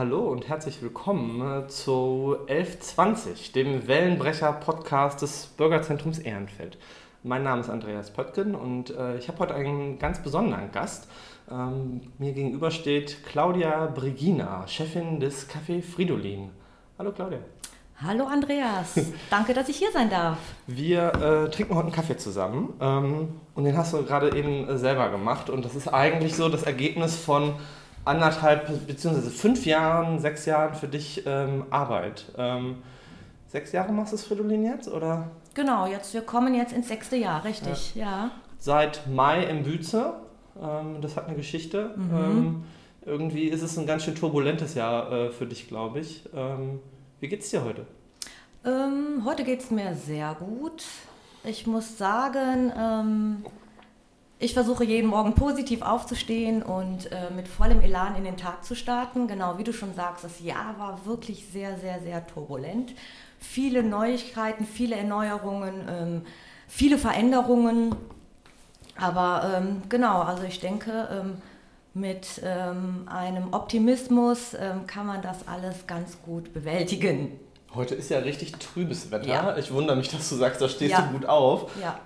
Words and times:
Hallo 0.00 0.28
und 0.28 0.48
herzlich 0.48 0.80
willkommen 0.80 1.42
äh, 1.42 1.68
zu 1.68 2.34
1120, 2.48 3.52
dem 3.52 3.86
Wellenbrecher-Podcast 3.86 5.20
des 5.20 5.48
Bürgerzentrums 5.58 6.18
Ehrenfeld. 6.18 6.78
Mein 7.22 7.42
Name 7.42 7.60
ist 7.60 7.68
Andreas 7.68 8.10
Pöttgen 8.10 8.54
und 8.54 8.96
äh, 8.96 9.18
ich 9.18 9.28
habe 9.28 9.40
heute 9.40 9.54
einen 9.54 9.98
ganz 9.98 10.22
besonderen 10.22 10.72
Gast. 10.72 11.06
Ähm, 11.50 12.00
mir 12.16 12.32
gegenüber 12.32 12.70
steht 12.70 13.26
Claudia 13.26 13.88
Brigina, 13.94 14.66
Chefin 14.66 15.20
des 15.20 15.46
Café 15.50 15.82
Fridolin. 15.82 16.48
Hallo 16.98 17.12
Claudia. 17.12 17.40
Hallo 18.02 18.24
Andreas, 18.24 18.98
danke, 19.30 19.52
dass 19.52 19.68
ich 19.68 19.76
hier 19.76 19.92
sein 19.92 20.08
darf. 20.08 20.38
Wir 20.66 21.12
äh, 21.12 21.50
trinken 21.50 21.74
heute 21.74 21.88
einen 21.88 21.94
Kaffee 21.94 22.16
zusammen 22.16 22.72
ähm, 22.80 23.38
und 23.54 23.64
den 23.64 23.76
hast 23.76 23.92
du 23.92 24.02
gerade 24.02 24.34
eben 24.34 24.78
selber 24.78 25.10
gemacht 25.10 25.50
und 25.50 25.62
das 25.62 25.74
ist 25.74 25.88
eigentlich 25.88 26.34
so 26.36 26.48
das 26.48 26.62
Ergebnis 26.62 27.16
von 27.16 27.52
anderthalb 28.04 28.86
beziehungsweise 28.86 29.30
fünf 29.30 29.66
Jahren, 29.66 30.18
sechs 30.18 30.46
Jahren 30.46 30.74
für 30.74 30.88
dich 30.88 31.24
ähm, 31.26 31.64
Arbeit. 31.70 32.26
Ähm, 32.36 32.78
sechs 33.48 33.72
Jahre 33.72 33.92
machst 33.92 34.12
du 34.12 34.16
das 34.16 34.26
Fridolin 34.26 34.64
jetzt 34.64 34.88
oder? 34.88 35.30
Genau, 35.54 35.86
jetzt 35.86 36.14
wir 36.14 36.22
kommen 36.22 36.54
jetzt 36.54 36.72
ins 36.72 36.88
sechste 36.88 37.16
Jahr, 37.16 37.44
richtig, 37.44 37.94
ja. 37.94 38.04
ja. 38.04 38.30
Seit 38.58 39.06
Mai 39.06 39.44
im 39.44 39.64
Büze, 39.64 40.14
ähm, 40.60 41.00
das 41.00 41.16
hat 41.16 41.26
eine 41.26 41.36
Geschichte. 41.36 41.94
Mhm. 41.96 42.14
Ähm, 42.14 42.64
irgendwie 43.04 43.48
ist 43.48 43.62
es 43.62 43.78
ein 43.78 43.86
ganz 43.86 44.04
schön 44.04 44.14
turbulentes 44.14 44.74
Jahr 44.74 45.10
äh, 45.10 45.30
für 45.30 45.46
dich, 45.46 45.68
glaube 45.68 46.00
ich. 46.00 46.28
Ähm, 46.34 46.80
wie 47.18 47.28
geht's 47.28 47.50
dir 47.50 47.64
heute? 47.64 47.86
Ähm, 48.64 49.22
heute 49.24 49.44
geht 49.44 49.60
es 49.60 49.70
mir 49.70 49.94
sehr 49.94 50.36
gut. 50.38 50.84
Ich 51.44 51.66
muss 51.66 51.96
sagen, 51.96 52.72
ich 54.42 54.54
versuche 54.54 54.84
jeden 54.84 55.08
Morgen 55.08 55.34
positiv 55.34 55.82
aufzustehen 55.82 56.62
und 56.62 57.12
äh, 57.12 57.30
mit 57.36 57.46
vollem 57.46 57.82
Elan 57.82 58.16
in 58.16 58.24
den 58.24 58.38
Tag 58.38 58.64
zu 58.64 58.74
starten. 58.74 59.28
Genau 59.28 59.58
wie 59.58 59.64
du 59.64 59.74
schon 59.74 59.94
sagst, 59.94 60.24
das 60.24 60.40
Jahr 60.40 60.76
war 60.78 61.04
wirklich 61.04 61.46
sehr, 61.52 61.78
sehr, 61.78 62.00
sehr 62.00 62.26
turbulent. 62.26 62.94
Viele 63.38 63.82
Neuigkeiten, 63.82 64.64
viele 64.64 64.96
Erneuerungen, 64.96 65.74
ähm, 65.88 66.22
viele 66.66 66.96
Veränderungen. 66.96 67.94
Aber 68.96 69.52
ähm, 69.56 69.82
genau, 69.90 70.22
also 70.22 70.44
ich 70.44 70.58
denke, 70.58 71.08
ähm, 71.12 71.34
mit 71.92 72.40
ähm, 72.42 73.06
einem 73.12 73.52
Optimismus 73.52 74.54
ähm, 74.54 74.86
kann 74.86 75.06
man 75.06 75.20
das 75.20 75.46
alles 75.48 75.86
ganz 75.86 76.16
gut 76.22 76.54
bewältigen. 76.54 77.38
Heute 77.74 77.94
ist 77.94 78.08
ja 78.08 78.20
richtig 78.20 78.52
trübes 78.52 79.10
Wetter. 79.10 79.28
Ja. 79.28 79.56
Ich 79.58 79.70
wundere 79.70 79.96
mich, 79.96 80.08
dass 80.08 80.30
du 80.30 80.36
sagst, 80.36 80.62
da 80.62 80.68
stehst 80.68 80.92
ja. 80.92 81.02
du 81.02 81.12
gut 81.12 81.26
auf. 81.26 81.70
Ja. 81.78 82.00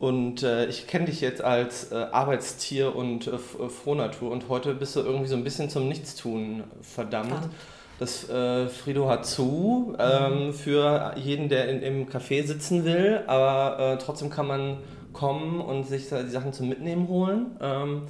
Und 0.00 0.42
äh, 0.42 0.64
ich 0.64 0.86
kenne 0.86 1.04
dich 1.04 1.20
jetzt 1.20 1.44
als 1.44 1.92
äh, 1.92 2.06
Arbeitstier 2.10 2.96
und 2.96 3.26
äh, 3.26 3.32
äh, 3.32 3.68
Frohnatur 3.68 4.30
und 4.30 4.48
heute 4.48 4.72
bist 4.72 4.96
du 4.96 5.00
irgendwie 5.00 5.26
so 5.26 5.36
ein 5.36 5.44
bisschen 5.44 5.68
zum 5.68 5.88
Nichtstun 5.88 6.64
verdammt. 6.80 7.28
verdammt. 7.28 7.54
Das 7.98 8.26
äh, 8.30 8.68
Frido 8.68 9.10
hat 9.10 9.26
zu 9.26 9.94
ähm, 9.98 10.46
mhm. 10.46 10.52
für 10.54 11.12
jeden, 11.16 11.50
der 11.50 11.68
in, 11.68 11.82
im 11.82 12.08
Café 12.08 12.46
sitzen 12.46 12.86
will, 12.86 13.24
aber 13.26 13.78
äh, 13.78 13.98
trotzdem 13.98 14.30
kann 14.30 14.46
man 14.46 14.78
kommen 15.12 15.60
und 15.60 15.86
sich 15.86 16.08
die 16.08 16.30
Sachen 16.30 16.54
zum 16.54 16.70
Mitnehmen 16.70 17.06
holen. 17.06 17.58
Ähm, 17.60 18.04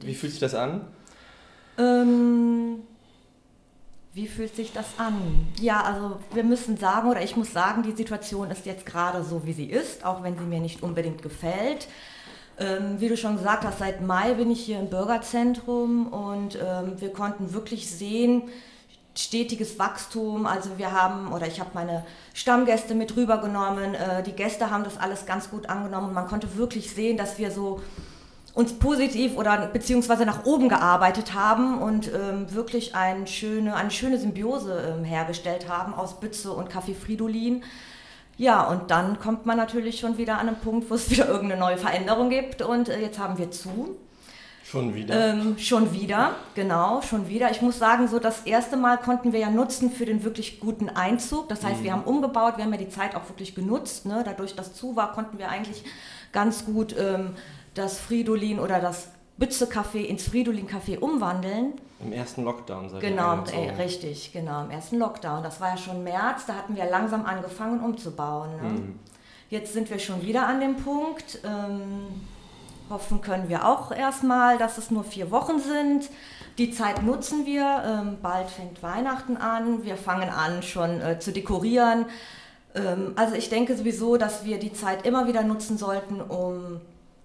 wie 0.00 0.14
fühlt 0.14 0.30
sich 0.30 0.40
das 0.40 0.54
an? 0.54 0.82
Ähm, 1.76 2.82
wie 4.14 4.26
fühlt 4.26 4.54
sich 4.54 4.72
das 4.72 4.86
an? 4.98 5.46
Ja, 5.58 5.82
also 5.82 6.18
wir 6.34 6.44
müssen 6.44 6.76
sagen, 6.76 7.10
oder 7.10 7.22
ich 7.22 7.36
muss 7.36 7.52
sagen, 7.52 7.82
die 7.82 7.92
Situation 7.92 8.50
ist 8.50 8.66
jetzt 8.66 8.84
gerade 8.84 9.24
so, 9.24 9.46
wie 9.46 9.54
sie 9.54 9.66
ist, 9.66 10.04
auch 10.04 10.22
wenn 10.22 10.36
sie 10.36 10.44
mir 10.44 10.60
nicht 10.60 10.82
unbedingt 10.82 11.22
gefällt. 11.22 11.88
Ähm, 12.58 13.00
wie 13.00 13.08
du 13.08 13.16
schon 13.16 13.38
gesagt 13.38 13.64
hast, 13.64 13.78
seit 13.78 14.02
Mai 14.02 14.34
bin 14.34 14.50
ich 14.50 14.62
hier 14.62 14.78
im 14.78 14.90
Bürgerzentrum 14.90 16.08
und 16.08 16.56
ähm, 16.56 17.00
wir 17.00 17.10
konnten 17.10 17.54
wirklich 17.54 17.90
sehen, 17.90 18.42
stetiges 19.16 19.78
Wachstum. 19.78 20.44
Also 20.44 20.76
wir 20.76 20.92
haben, 20.92 21.32
oder 21.32 21.46
ich 21.46 21.60
habe 21.60 21.70
meine 21.72 22.04
Stammgäste 22.34 22.94
mit 22.94 23.16
rübergenommen, 23.16 23.94
äh, 23.94 24.22
die 24.22 24.32
Gäste 24.32 24.70
haben 24.70 24.84
das 24.84 24.98
alles 24.98 25.24
ganz 25.24 25.50
gut 25.50 25.70
angenommen 25.70 26.12
man 26.12 26.26
konnte 26.26 26.56
wirklich 26.56 26.90
sehen, 26.90 27.16
dass 27.16 27.38
wir 27.38 27.50
so 27.50 27.80
uns 28.54 28.74
positiv 28.74 29.36
oder 29.36 29.66
beziehungsweise 29.66 30.26
nach 30.26 30.44
oben 30.44 30.68
gearbeitet 30.68 31.34
haben 31.34 31.78
und 31.78 32.10
ähm, 32.12 32.52
wirklich 32.54 32.94
ein 32.94 33.26
schöne, 33.26 33.74
eine 33.74 33.90
schöne 33.90 34.18
Symbiose 34.18 34.94
ähm, 34.94 35.04
hergestellt 35.04 35.68
haben 35.68 35.94
aus 35.94 36.20
Bütze 36.20 36.52
und 36.52 36.68
Kaffee 36.68 36.94
Fridolin. 36.94 37.62
Ja, 38.36 38.62
und 38.64 38.90
dann 38.90 39.18
kommt 39.20 39.46
man 39.46 39.56
natürlich 39.56 40.00
schon 40.00 40.18
wieder 40.18 40.38
an 40.38 40.48
einen 40.48 40.58
Punkt, 40.58 40.90
wo 40.90 40.94
es 40.94 41.10
wieder 41.10 41.28
irgendeine 41.28 41.60
neue 41.60 41.78
Veränderung 41.78 42.28
gibt 42.28 42.60
und 42.60 42.88
äh, 42.88 43.00
jetzt 43.00 43.18
haben 43.18 43.38
wir 43.38 43.50
zu. 43.50 43.96
Schon 44.64 44.94
wieder? 44.94 45.32
Ähm, 45.32 45.58
schon 45.58 45.92
wieder, 45.92 46.34
genau, 46.54 47.02
schon 47.02 47.28
wieder. 47.28 47.50
Ich 47.50 47.60
muss 47.60 47.78
sagen, 47.78 48.08
so 48.08 48.18
das 48.18 48.42
erste 48.44 48.76
Mal 48.76 48.96
konnten 48.96 49.32
wir 49.32 49.40
ja 49.40 49.50
nutzen 49.50 49.90
für 49.90 50.06
den 50.06 50.24
wirklich 50.24 50.60
guten 50.60 50.88
Einzug. 50.88 51.48
Das 51.48 51.64
heißt, 51.64 51.80
mhm. 51.80 51.84
wir 51.84 51.92
haben 51.92 52.04
umgebaut, 52.04 52.56
wir 52.56 52.64
haben 52.64 52.72
ja 52.72 52.78
die 52.78 52.88
Zeit 52.88 53.14
auch 53.14 53.28
wirklich 53.28 53.54
genutzt. 53.54 54.06
Ne? 54.06 54.22
Dadurch, 54.24 54.54
dass 54.54 54.72
zu 54.72 54.96
war, 54.96 55.12
konnten 55.12 55.38
wir 55.38 55.50
eigentlich 55.50 55.84
ganz 56.32 56.64
gut 56.64 56.94
ähm, 56.98 57.34
das 57.74 57.98
Fridolin 57.98 58.58
oder 58.58 58.80
das 58.80 59.08
Bütze-Café 59.38 60.04
ins 60.04 60.28
Fridolin-Café 60.28 60.98
umwandeln. 60.98 61.74
Im 62.00 62.12
ersten 62.12 62.44
Lockdown, 62.44 62.88
seid 62.90 63.00
Genau, 63.00 63.44
ey, 63.44 63.70
richtig, 63.70 64.32
genau, 64.32 64.64
im 64.64 64.70
ersten 64.70 64.98
Lockdown. 64.98 65.42
Das 65.42 65.60
war 65.60 65.70
ja 65.70 65.76
schon 65.76 66.04
März, 66.04 66.46
da 66.46 66.54
hatten 66.54 66.76
wir 66.76 66.84
langsam 66.86 67.24
angefangen 67.24 67.80
umzubauen. 67.80 68.50
Ne? 68.56 68.68
Mhm. 68.68 68.98
Jetzt 69.50 69.72
sind 69.72 69.90
wir 69.90 69.98
schon 69.98 70.22
wieder 70.22 70.46
an 70.46 70.60
dem 70.60 70.76
Punkt. 70.76 71.40
Ähm, 71.44 72.20
hoffen 72.90 73.20
können 73.20 73.48
wir 73.48 73.66
auch 73.68 73.92
erstmal, 73.92 74.58
dass 74.58 74.78
es 74.78 74.90
nur 74.90 75.04
vier 75.04 75.30
Wochen 75.30 75.58
sind. 75.58 76.08
Die 76.58 76.70
Zeit 76.70 77.02
nutzen 77.02 77.46
wir. 77.46 77.82
Ähm, 77.86 78.18
bald 78.22 78.50
fängt 78.50 78.82
Weihnachten 78.82 79.36
an. 79.36 79.84
Wir 79.84 79.96
fangen 79.96 80.28
an, 80.28 80.62
schon 80.62 81.00
äh, 81.00 81.18
zu 81.18 81.32
dekorieren. 81.32 82.06
Ähm, 82.74 83.12
also 83.16 83.34
ich 83.34 83.48
denke 83.48 83.76
sowieso, 83.76 84.16
dass 84.16 84.44
wir 84.44 84.58
die 84.58 84.72
Zeit 84.72 85.06
immer 85.06 85.26
wieder 85.26 85.42
nutzen 85.42 85.78
sollten, 85.78 86.20
um 86.20 86.80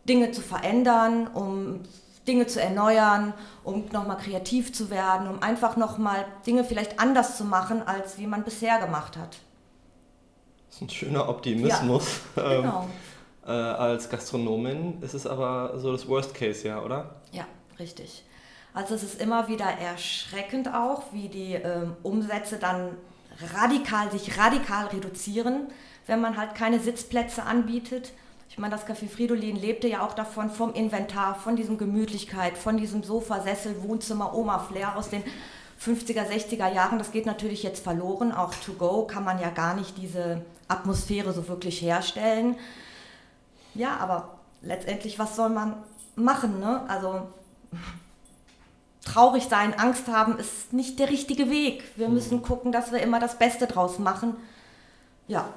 Dinge 0.07 0.31
zu 0.31 0.41
verändern, 0.41 1.27
um 1.27 1.81
Dinge 2.27 2.47
zu 2.47 2.61
erneuern, 2.61 3.33
um 3.63 3.85
nochmal 3.91 4.17
kreativ 4.17 4.73
zu 4.73 4.89
werden, 4.89 5.27
um 5.27 5.41
einfach 5.41 5.77
nochmal 5.77 6.25
Dinge 6.45 6.63
vielleicht 6.63 6.99
anders 6.99 7.37
zu 7.37 7.45
machen, 7.45 7.81
als 7.85 8.17
wie 8.17 8.27
man 8.27 8.43
bisher 8.43 8.79
gemacht 8.79 9.17
hat. 9.17 9.37
Das 10.67 10.75
ist 10.75 10.81
ein 10.81 10.89
schöner 10.89 11.29
Optimismus. 11.29 12.19
Ja, 12.35 12.61
genau. 12.61 12.87
ähm, 13.45 13.49
äh, 13.49 13.51
als 13.51 14.09
Gastronomin 14.09 15.01
ist 15.01 15.13
es 15.13 15.25
aber 15.25 15.79
so 15.79 15.91
das 15.91 16.07
Worst 16.07 16.33
Case, 16.33 16.67
ja, 16.67 16.81
oder? 16.81 17.15
Ja, 17.31 17.45
richtig. 17.79 18.23
Also 18.73 18.93
es 18.93 19.03
ist 19.03 19.21
immer 19.21 19.47
wieder 19.47 19.65
erschreckend 19.65 20.67
auch, 20.67 21.03
wie 21.13 21.29
die 21.29 21.53
ähm, 21.53 21.95
Umsätze 22.03 22.57
dann 22.57 22.89
radikal, 23.55 24.11
sich 24.11 24.37
radikal 24.37 24.87
reduzieren, 24.87 25.67
wenn 26.05 26.21
man 26.21 26.37
halt 26.37 26.55
keine 26.55 26.79
Sitzplätze 26.79 27.43
anbietet 27.43 28.11
ich 28.49 28.57
meine, 28.57 28.75
das 28.75 28.87
Café 28.87 29.07
Fridolin 29.07 29.55
lebte 29.55 29.87
ja 29.87 30.05
auch 30.05 30.13
davon, 30.13 30.49
vom 30.49 30.73
Inventar, 30.73 31.35
von 31.35 31.55
diesem 31.55 31.77
Gemütlichkeit, 31.77 32.57
von 32.57 32.77
diesem 32.77 33.03
Sofa, 33.03 33.41
Sessel, 33.41 33.83
Wohnzimmer, 33.83 34.33
Oma-Flair 34.33 34.95
aus 34.95 35.09
den 35.09 35.23
50er, 35.81 36.27
60er 36.27 36.71
Jahren. 36.73 36.97
Das 36.97 37.11
geht 37.11 37.25
natürlich 37.25 37.63
jetzt 37.63 37.83
verloren. 37.83 38.31
Auch 38.31 38.53
to 38.55 38.73
go 38.73 39.03
kann 39.03 39.23
man 39.23 39.39
ja 39.39 39.49
gar 39.49 39.75
nicht 39.75 39.97
diese 39.97 40.41
Atmosphäre 40.67 41.33
so 41.33 41.47
wirklich 41.47 41.81
herstellen. 41.81 42.55
Ja, 43.75 43.97
aber 43.97 44.39
letztendlich, 44.61 45.19
was 45.19 45.35
soll 45.35 45.49
man 45.49 45.75
machen? 46.15 46.59
Ne? 46.59 46.81
Also 46.87 47.27
traurig 49.05 49.47
sein, 49.49 49.77
Angst 49.77 50.07
haben, 50.07 50.37
ist 50.39 50.73
nicht 50.73 50.99
der 50.99 51.09
richtige 51.09 51.49
Weg. 51.49 51.83
Wir 51.95 52.09
müssen 52.09 52.41
gucken, 52.41 52.71
dass 52.71 52.91
wir 52.91 52.99
immer 53.01 53.19
das 53.19 53.37
Beste 53.37 53.67
draus 53.67 53.99
machen. 53.99 54.35
Ja, 55.27 55.47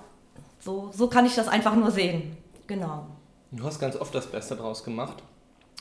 so, 0.60 0.90
so 0.92 1.08
kann 1.08 1.24
ich 1.24 1.34
das 1.34 1.48
einfach 1.48 1.74
nur 1.74 1.90
sehen. 1.90 2.36
Genau. 2.70 3.06
Du 3.50 3.64
hast 3.64 3.80
ganz 3.80 3.96
oft 3.96 4.14
das 4.14 4.28
Beste 4.28 4.54
draus 4.54 4.84
gemacht. 4.84 5.24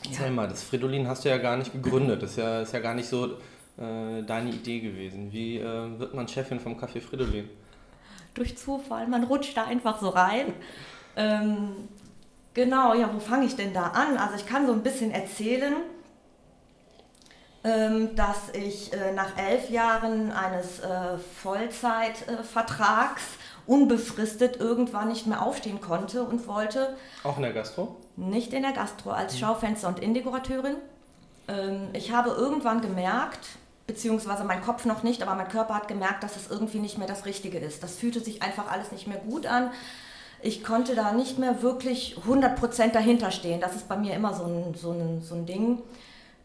Erzähl 0.03 0.25
ja. 0.25 0.31
mal, 0.31 0.47
das 0.47 0.63
Fridolin 0.63 1.07
hast 1.07 1.23
du 1.23 1.29
ja 1.29 1.37
gar 1.37 1.55
nicht 1.55 1.71
gegründet. 1.71 2.23
Das 2.23 2.31
ist 2.31 2.37
ja, 2.37 2.61
ist 2.61 2.73
ja 2.73 2.79
gar 2.79 2.95
nicht 2.95 3.07
so 3.07 3.27
äh, 3.77 4.23
deine 4.25 4.49
Idee 4.49 4.79
gewesen. 4.79 5.31
Wie 5.31 5.59
äh, 5.59 5.99
wird 5.99 6.15
man 6.15 6.27
Chefin 6.27 6.59
vom 6.59 6.79
Café 6.79 6.99
Fridolin? 6.99 7.47
Durch 8.33 8.57
Zufall, 8.57 9.07
man 9.07 9.23
rutscht 9.25 9.55
da 9.55 9.65
einfach 9.65 10.01
so 10.01 10.09
rein. 10.09 10.51
Ähm, 11.15 11.89
genau, 12.55 12.95
ja, 12.95 13.13
wo 13.13 13.19
fange 13.19 13.45
ich 13.45 13.55
denn 13.55 13.71
da 13.71 13.89
an? 13.89 14.17
Also 14.17 14.37
ich 14.37 14.47
kann 14.47 14.65
so 14.65 14.73
ein 14.73 14.81
bisschen 14.81 15.11
erzählen, 15.11 15.75
ähm, 17.63 18.15
dass 18.15 18.49
ich 18.53 18.91
äh, 18.93 19.11
nach 19.11 19.37
elf 19.37 19.69
Jahren 19.69 20.31
eines 20.31 20.79
äh, 20.79 21.19
Vollzeitvertrags 21.43 23.37
unbefristet 23.69 24.59
irgendwann 24.59 25.09
nicht 25.09 25.27
mehr 25.27 25.43
aufstehen 25.43 25.79
konnte 25.79 26.23
und 26.23 26.47
wollte. 26.47 26.97
Auch 27.23 27.37
in 27.37 27.43
der 27.43 27.53
Gastro? 27.53 27.95
Nicht 28.15 28.51
in 28.51 28.63
der 28.63 28.71
Gastro, 28.71 29.11
als 29.11 29.35
mhm. 29.35 29.39
Schaufenster- 29.39 29.87
und 29.87 29.99
Innendekorateurin. 29.99 30.75
Ähm, 31.47 31.89
ich 31.93 32.11
habe 32.11 32.31
irgendwann 32.31 32.81
gemerkt, 32.81 33.45
beziehungsweise 33.85 34.43
mein 34.43 34.63
Kopf 34.63 34.85
noch 34.85 35.03
nicht, 35.03 35.21
aber 35.21 35.35
mein 35.35 35.49
Körper 35.49 35.75
hat 35.75 35.87
gemerkt, 35.87 36.23
dass 36.23 36.35
es 36.35 36.49
irgendwie 36.49 36.79
nicht 36.79 36.97
mehr 36.97 37.07
das 37.07 37.25
Richtige 37.25 37.59
ist. 37.59 37.83
Das 37.83 37.95
fühlte 37.95 38.19
sich 38.19 38.41
einfach 38.41 38.71
alles 38.71 38.91
nicht 38.91 39.07
mehr 39.07 39.19
gut 39.19 39.45
an. 39.45 39.69
Ich 40.41 40.63
konnte 40.63 40.95
da 40.95 41.11
nicht 41.11 41.37
mehr 41.37 41.61
wirklich 41.61 42.17
100% 42.27 42.91
dahinter 42.91 43.29
stehen. 43.29 43.61
Das 43.61 43.75
ist 43.75 43.87
bei 43.87 43.97
mir 43.97 44.15
immer 44.15 44.33
so 44.33 44.45
ein, 44.45 44.73
so 44.73 44.91
ein, 44.93 45.21
so 45.21 45.35
ein 45.35 45.45
Ding. 45.45 45.79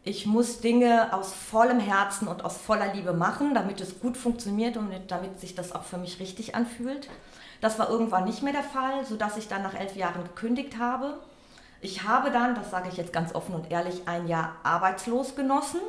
Ich 0.05 0.27
muss 0.27 0.59
Dinge 0.59 1.11
aus 1.13 1.33
vollem 1.33 1.79
Herzen 1.79 2.27
und 2.27 2.45
aus 2.45 2.57
voller 2.57 2.93
Liebe 2.93 3.11
machen, 3.11 3.55
damit 3.55 3.81
es 3.81 3.99
gut 3.99 4.17
funktioniert 4.17 4.77
und 4.77 4.91
damit 5.07 5.39
sich 5.39 5.55
das 5.55 5.71
auch 5.73 5.83
für 5.83 5.97
mich 5.97 6.19
richtig 6.19 6.53
anfühlt. 6.53 7.09
Das 7.59 7.79
war 7.79 7.89
irgendwann 7.89 8.25
nicht 8.25 8.43
mehr 8.43 8.53
der 8.53 8.63
Fall, 8.63 9.03
sodass 9.03 9.35
ich 9.35 9.47
dann 9.47 9.63
nach 9.63 9.73
elf 9.73 9.95
Jahren 9.95 10.23
gekündigt 10.23 10.77
habe. 10.77 11.17
Ich 11.81 12.03
habe 12.03 12.29
dann, 12.29 12.53
das 12.53 12.69
sage 12.69 12.87
ich 12.89 12.97
jetzt 12.97 13.13
ganz 13.13 13.33
offen 13.33 13.55
und 13.55 13.71
ehrlich, 13.71 14.03
ein 14.05 14.27
Jahr 14.27 14.55
arbeitslos 14.61 15.35
genossen, 15.35 15.79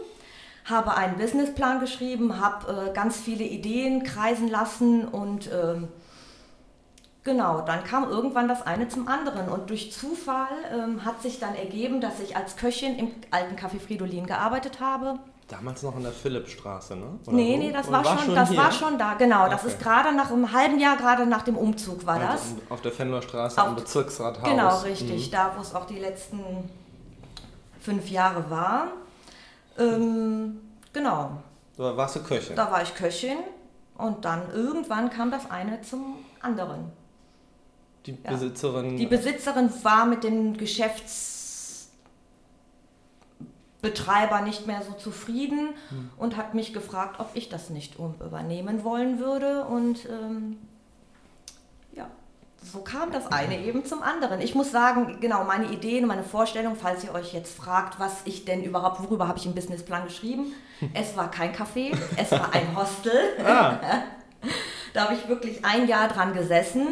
habe 0.65 0.97
einen 0.97 1.19
Businessplan 1.19 1.81
geschrieben, 1.81 2.41
habe 2.41 2.89
äh, 2.89 2.95
ganz 2.95 3.19
viele 3.19 3.45
Ideen 3.45 4.03
kreisen 4.03 4.49
lassen 4.49 5.07
und 5.07 5.49
äh, 5.49 5.77
genau, 7.27 7.61
dann 7.61 7.85
kam 7.85 8.09
irgendwann 8.09 8.49
das 8.49 8.63
eine 8.63 8.89
zum 8.89 9.07
anderen 9.07 9.51
und 9.51 9.69
durch 9.69 9.93
Zufall 9.93 10.49
äh, 10.73 11.05
hat 11.05 11.21
sich 11.21 11.39
dann 11.39 11.55
ergeben, 11.55 12.01
dass 12.01 12.21
ich 12.21 12.35
als 12.35 12.57
Köchin 12.57 12.99
im 12.99 13.11
alten 13.31 13.57
Café 13.57 13.79
Fridolin 13.79 14.27
gearbeitet 14.27 14.81
habe 14.81 15.19
Damals 15.49 15.85
noch 15.85 15.97
in 15.97 16.03
der 16.03 16.13
Philippstraße, 16.13 16.97
ne? 16.97 17.21
Oder 17.25 17.37
nee, 17.37 17.53
so? 17.53 17.59
nee, 17.59 17.73
das, 17.73 17.93
war, 17.93 18.05
war, 18.05 18.19
schon, 18.19 18.35
das 18.35 18.57
war 18.57 18.73
schon 18.73 18.99
da, 18.99 19.15
genau. 19.15 19.43
Okay. 19.43 19.51
Das 19.51 19.65
ist 19.65 19.79
gerade 19.79 20.13
nach 20.13 20.33
einem 20.33 20.51
halben 20.51 20.81
Jahr, 20.81 20.97
gerade 20.97 21.25
nach 21.25 21.43
dem 21.43 21.57
Umzug 21.57 22.05
war 22.05 22.17
also 22.17 22.27
das. 22.27 22.55
Auf 22.69 22.81
der 22.81 22.91
Fenloer 22.91 23.23
Straße 23.23 23.63
am 23.63 23.77
Bezirksrathaus. 23.77 24.49
Genau, 24.49 24.79
richtig. 24.81 25.29
Mhm. 25.29 25.31
Da, 25.31 25.53
wo 25.57 25.63
es 25.63 25.73
auch 25.73 25.87
die 25.87 26.01
letzten 26.01 26.41
fünf 27.81 28.11
Jahre 28.11 28.51
war. 28.51 28.89
Ähm, 29.79 30.59
genau. 30.93 31.31
Da 31.77 31.97
warst 31.97 32.17
du 32.17 32.25
Köchin? 32.25 32.57
Da 32.57 32.73
war 32.73 32.83
ich 32.83 32.93
Köchin 32.97 33.39
und 33.99 34.25
dann 34.25 34.51
irgendwann 34.53 35.11
kam 35.11 35.31
das 35.31 35.49
eine 35.49 35.81
zum 35.83 36.17
anderen. 36.41 36.91
Die 38.07 38.13
Besitzerin? 38.13 38.97
Die 38.97 39.07
Besitzerin 39.07 39.71
war 39.83 40.07
mit 40.07 40.25
den 40.25 40.57
Geschäfts 40.57 41.37
Betreiber 43.83 44.41
nicht 44.41 44.67
mehr 44.67 44.83
so 44.83 44.95
zufrieden 44.95 45.71
hm. 45.91 46.11
und 46.17 46.37
hat 46.37 46.55
mich 46.55 46.73
gefragt, 46.73 47.21
ob 47.21 47.31
ich 47.35 47.49
das 47.49 47.71
nicht 47.71 47.97
übernehmen 47.97 48.83
wollen 48.83 49.21
würde. 49.21 49.65
Und 49.65 50.07
ähm, 50.07 50.59
ja, 51.93 52.09
so 52.63 52.81
kam 52.81 53.13
das 53.13 53.27
eine 53.31 53.61
eben 53.61 53.85
zum 53.85 54.03
anderen. 54.03 54.41
Ich 54.41 54.57
muss 54.57 54.73
sagen, 54.73 55.19
genau, 55.21 55.45
meine 55.45 55.71
Ideen, 55.71 56.07
meine 56.07 56.25
Vorstellung, 56.25 56.75
falls 56.75 57.05
ihr 57.05 57.15
euch 57.15 57.33
jetzt 57.33 57.57
fragt, 57.57 58.01
was 58.01 58.23
ich 58.25 58.45
denn 58.45 58.65
überhaupt, 58.65 59.01
worüber 59.03 59.29
habe 59.29 59.39
ich 59.39 59.47
im 59.47 59.55
Businessplan 59.55 60.05
geschrieben, 60.05 60.53
es 60.95 61.17
war 61.17 61.31
kein 61.31 61.55
Café, 61.55 61.97
es 62.17 62.33
war 62.33 62.53
ein 62.55 62.77
Hostel. 62.77 63.13
Ah. 63.45 63.79
da 64.95 65.05
habe 65.05 65.15
ich 65.15 65.29
wirklich 65.29 65.65
ein 65.65 65.87
Jahr 65.87 66.09
dran 66.09 66.33
gesessen 66.33 66.89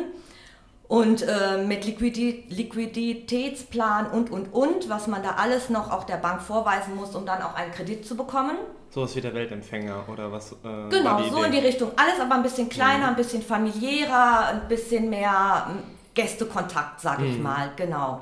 und 0.88 1.22
äh, 1.22 1.64
mit 1.64 1.84
Liquidität, 1.86 2.50
Liquiditätsplan 2.50 4.06
und, 4.06 4.30
und, 4.30 4.52
und, 4.52 4.88
was 4.88 5.06
man 5.06 5.22
da 5.22 5.36
alles 5.36 5.70
noch 5.70 5.90
auch 5.90 6.04
der 6.04 6.16
Bank 6.16 6.42
vorweisen 6.42 6.94
muss, 6.94 7.14
um 7.14 7.24
dann 7.24 7.42
auch 7.42 7.54
einen 7.54 7.72
Kredit 7.72 8.06
zu 8.06 8.16
bekommen. 8.16 8.56
Sowas 8.90 9.16
wie 9.16 9.20
der 9.20 9.34
Weltempfänger 9.34 10.04
oder 10.08 10.30
was? 10.30 10.52
Äh, 10.52 10.88
genau, 10.90 11.22
so 11.22 11.38
Idee? 11.38 11.46
in 11.46 11.52
die 11.52 11.66
Richtung. 11.66 11.92
Alles 11.96 12.20
aber 12.20 12.34
ein 12.34 12.42
bisschen 12.42 12.68
kleiner, 12.68 13.04
mhm. 13.04 13.10
ein 13.10 13.16
bisschen 13.16 13.42
familiärer, 13.42 14.46
ein 14.48 14.68
bisschen 14.68 15.08
mehr 15.08 15.66
hm, 15.68 15.78
Gästekontakt, 16.14 17.00
sage 17.00 17.22
mhm. 17.22 17.30
ich 17.30 17.38
mal, 17.40 17.70
genau. 17.76 18.20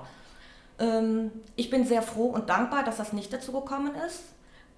Ähm, 0.78 1.30
ich 1.56 1.68
bin 1.68 1.84
sehr 1.84 2.02
froh 2.02 2.26
und 2.26 2.48
dankbar, 2.48 2.84
dass 2.84 2.96
das 2.96 3.12
nicht 3.12 3.32
dazu 3.32 3.52
gekommen 3.52 3.92
ist, 4.06 4.22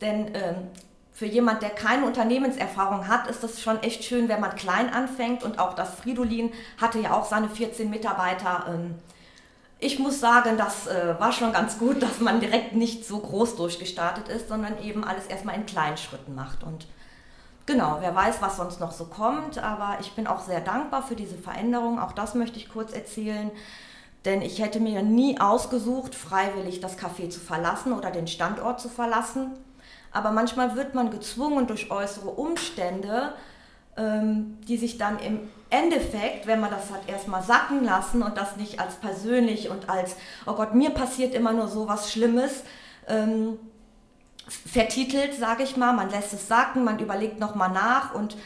denn 0.00 0.34
ähm, 0.34 0.68
für 1.14 1.26
jemand, 1.26 1.62
der 1.62 1.70
keine 1.70 2.06
Unternehmenserfahrung 2.06 3.06
hat, 3.06 3.28
ist 3.28 3.44
das 3.44 3.62
schon 3.62 3.80
echt 3.84 4.02
schön, 4.02 4.28
wenn 4.28 4.40
man 4.40 4.56
klein 4.56 4.92
anfängt. 4.92 5.44
Und 5.44 5.60
auch 5.60 5.74
das 5.74 5.94
Fridolin 5.94 6.52
hatte 6.80 6.98
ja 6.98 7.14
auch 7.14 7.24
seine 7.24 7.48
14 7.48 7.88
Mitarbeiter. 7.88 8.66
Ähm, 8.68 8.96
ich 9.78 10.00
muss 10.00 10.18
sagen, 10.18 10.58
das 10.58 10.88
äh, 10.88 11.14
war 11.20 11.30
schon 11.30 11.52
ganz 11.52 11.78
gut, 11.78 12.02
dass 12.02 12.18
man 12.18 12.40
direkt 12.40 12.74
nicht 12.74 13.06
so 13.06 13.20
groß 13.20 13.54
durchgestartet 13.54 14.26
ist, 14.28 14.48
sondern 14.48 14.82
eben 14.82 15.04
alles 15.04 15.26
erstmal 15.26 15.54
in 15.54 15.66
kleinen 15.66 15.98
Schritten 15.98 16.34
macht. 16.34 16.64
Und 16.64 16.88
genau, 17.64 17.98
wer 18.00 18.12
weiß, 18.12 18.42
was 18.42 18.56
sonst 18.56 18.80
noch 18.80 18.90
so 18.90 19.04
kommt. 19.04 19.58
Aber 19.58 19.98
ich 20.00 20.14
bin 20.14 20.26
auch 20.26 20.40
sehr 20.40 20.60
dankbar 20.60 21.04
für 21.04 21.14
diese 21.14 21.38
Veränderung. 21.38 22.00
Auch 22.00 22.12
das 22.12 22.34
möchte 22.34 22.58
ich 22.58 22.68
kurz 22.68 22.92
erzählen. 22.92 23.52
Denn 24.24 24.42
ich 24.42 24.60
hätte 24.60 24.80
mir 24.80 25.02
nie 25.02 25.38
ausgesucht, 25.38 26.16
freiwillig 26.16 26.80
das 26.80 26.98
Café 26.98 27.30
zu 27.30 27.38
verlassen 27.38 27.92
oder 27.92 28.10
den 28.10 28.26
Standort 28.26 28.80
zu 28.80 28.88
verlassen 28.88 29.52
aber 30.14 30.30
manchmal 30.30 30.76
wird 30.76 30.94
man 30.94 31.10
gezwungen 31.10 31.66
durch 31.66 31.90
äußere 31.90 32.30
Umstände, 32.30 33.34
ähm, 33.96 34.58
die 34.66 34.76
sich 34.76 34.96
dann 34.96 35.18
im 35.18 35.40
Endeffekt, 35.70 36.46
wenn 36.46 36.60
man 36.60 36.70
das 36.70 36.90
hat 36.90 37.08
erstmal 37.08 37.42
sacken 37.42 37.84
lassen 37.84 38.22
und 38.22 38.38
das 38.38 38.56
nicht 38.56 38.80
als 38.80 38.94
persönlich 38.94 39.70
und 39.70 39.90
als, 39.90 40.16
oh 40.46 40.54
Gott, 40.54 40.74
mir 40.74 40.90
passiert 40.90 41.34
immer 41.34 41.52
nur 41.52 41.68
so 41.68 41.88
was 41.88 42.12
Schlimmes, 42.12 42.62
ähm, 43.08 43.58
vertitelt, 44.46 45.34
sage 45.34 45.64
ich 45.64 45.76
mal, 45.76 45.92
man 45.92 46.10
lässt 46.10 46.32
es 46.32 46.48
sacken, 46.48 46.84
man 46.84 46.98
überlegt 46.98 47.40
nochmal 47.40 47.70
nach 47.70 48.14
und 48.14 48.36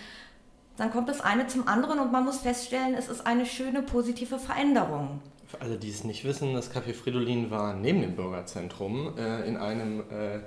dann 0.78 0.90
kommt 0.90 1.08
das 1.08 1.20
eine 1.20 1.48
zum 1.48 1.66
anderen 1.66 1.98
und 1.98 2.12
man 2.12 2.24
muss 2.24 2.38
feststellen, 2.38 2.94
es 2.94 3.08
ist 3.08 3.26
eine 3.26 3.44
schöne 3.46 3.82
positive 3.82 4.38
Veränderung. 4.38 5.20
Für 5.46 5.60
alle, 5.60 5.76
die 5.76 5.90
es 5.90 6.04
nicht 6.04 6.24
wissen, 6.24 6.54
das 6.54 6.72
Café 6.72 6.94
Fridolin 6.94 7.50
war 7.50 7.74
neben 7.74 8.00
dem 8.00 8.14
Bürgerzentrum 8.14 9.16
äh, 9.18 9.48
in 9.48 9.56
einem 9.56 10.00
äh, 10.00 10.40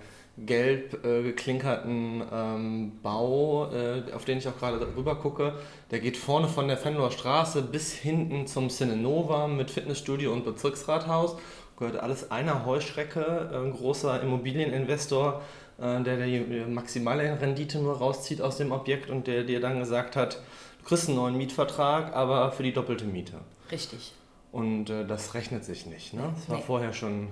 gelb 0.46 1.06
äh, 1.06 1.24
geklinkerten 1.24 2.24
ähm, 2.32 2.92
Bau, 3.02 3.72
äh, 3.72 4.04
auf 4.14 4.26
den 4.26 4.38
ich 4.38 4.48
auch 4.48 4.58
gerade 4.58 4.86
rüber 4.96 5.16
gucke. 5.16 5.54
Der 5.92 6.00
geht 6.00 6.18
vorne 6.18 6.48
von 6.48 6.68
der 6.68 6.78
Fenloer 6.78 7.12
Straße 7.12 7.62
bis 7.62 7.94
hinten 7.94 8.48
zum 8.48 8.70
Cinenova 8.70 9.48
mit 9.48 9.72
Fitnessstudio 9.72 10.32
und 10.32 10.46
Bezirksrathaus. 10.46 11.38
Gehört 11.78 11.98
alles 11.98 12.32
einer 12.32 12.66
Heuschrecke, 12.66 13.50
ein 13.54 13.72
großer 13.72 14.22
Immobilieninvestor, 14.22 15.42
äh, 15.80 16.02
der 16.02 16.26
die 16.26 16.40
maximale 16.68 17.40
Rendite 17.42 17.80
nur 17.80 17.98
rauszieht 17.98 18.42
aus 18.42 18.58
dem 18.58 18.72
Objekt 18.72 19.10
und 19.10 19.28
der 19.28 19.44
dir 19.44 19.60
dann 19.60 19.80
gesagt 19.80 20.16
hat, 20.16 20.40
du 20.80 20.86
kriegst 20.86 21.08
einen 21.08 21.18
neuen 21.18 21.38
Mietvertrag, 21.38 22.16
aber 22.16 22.52
für 22.52 22.64
die 22.64 22.74
doppelte 22.74 23.06
Miete. 23.06 23.40
Richtig. 23.72 24.14
Und 24.52 24.90
äh, 24.90 25.06
das 25.06 25.34
rechnet 25.34 25.64
sich 25.64 25.86
nicht. 25.86 26.14
Ne? 26.14 26.34
Das 26.36 26.50
war 26.50 26.58
nee. 26.58 26.64
vorher 26.66 26.94
schon 26.94 27.30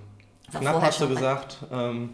knapp, 0.51 0.81
hast 0.81 1.01
du 1.01 1.09
gesagt. 1.09 1.57
Ähm, 1.71 2.11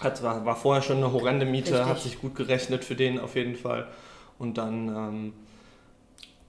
hat, 0.00 0.22
war, 0.22 0.44
war 0.44 0.56
vorher 0.56 0.82
schon 0.82 0.98
eine 0.98 1.12
horrende 1.12 1.46
Miete, 1.46 1.72
Richtig. 1.72 1.88
hat 1.88 2.00
sich 2.00 2.20
gut 2.20 2.34
gerechnet 2.34 2.84
für 2.84 2.96
den 2.96 3.18
auf 3.18 3.34
jeden 3.34 3.56
Fall. 3.56 3.88
Und 4.38 4.58
dann. 4.58 4.88
Ähm, 4.88 5.32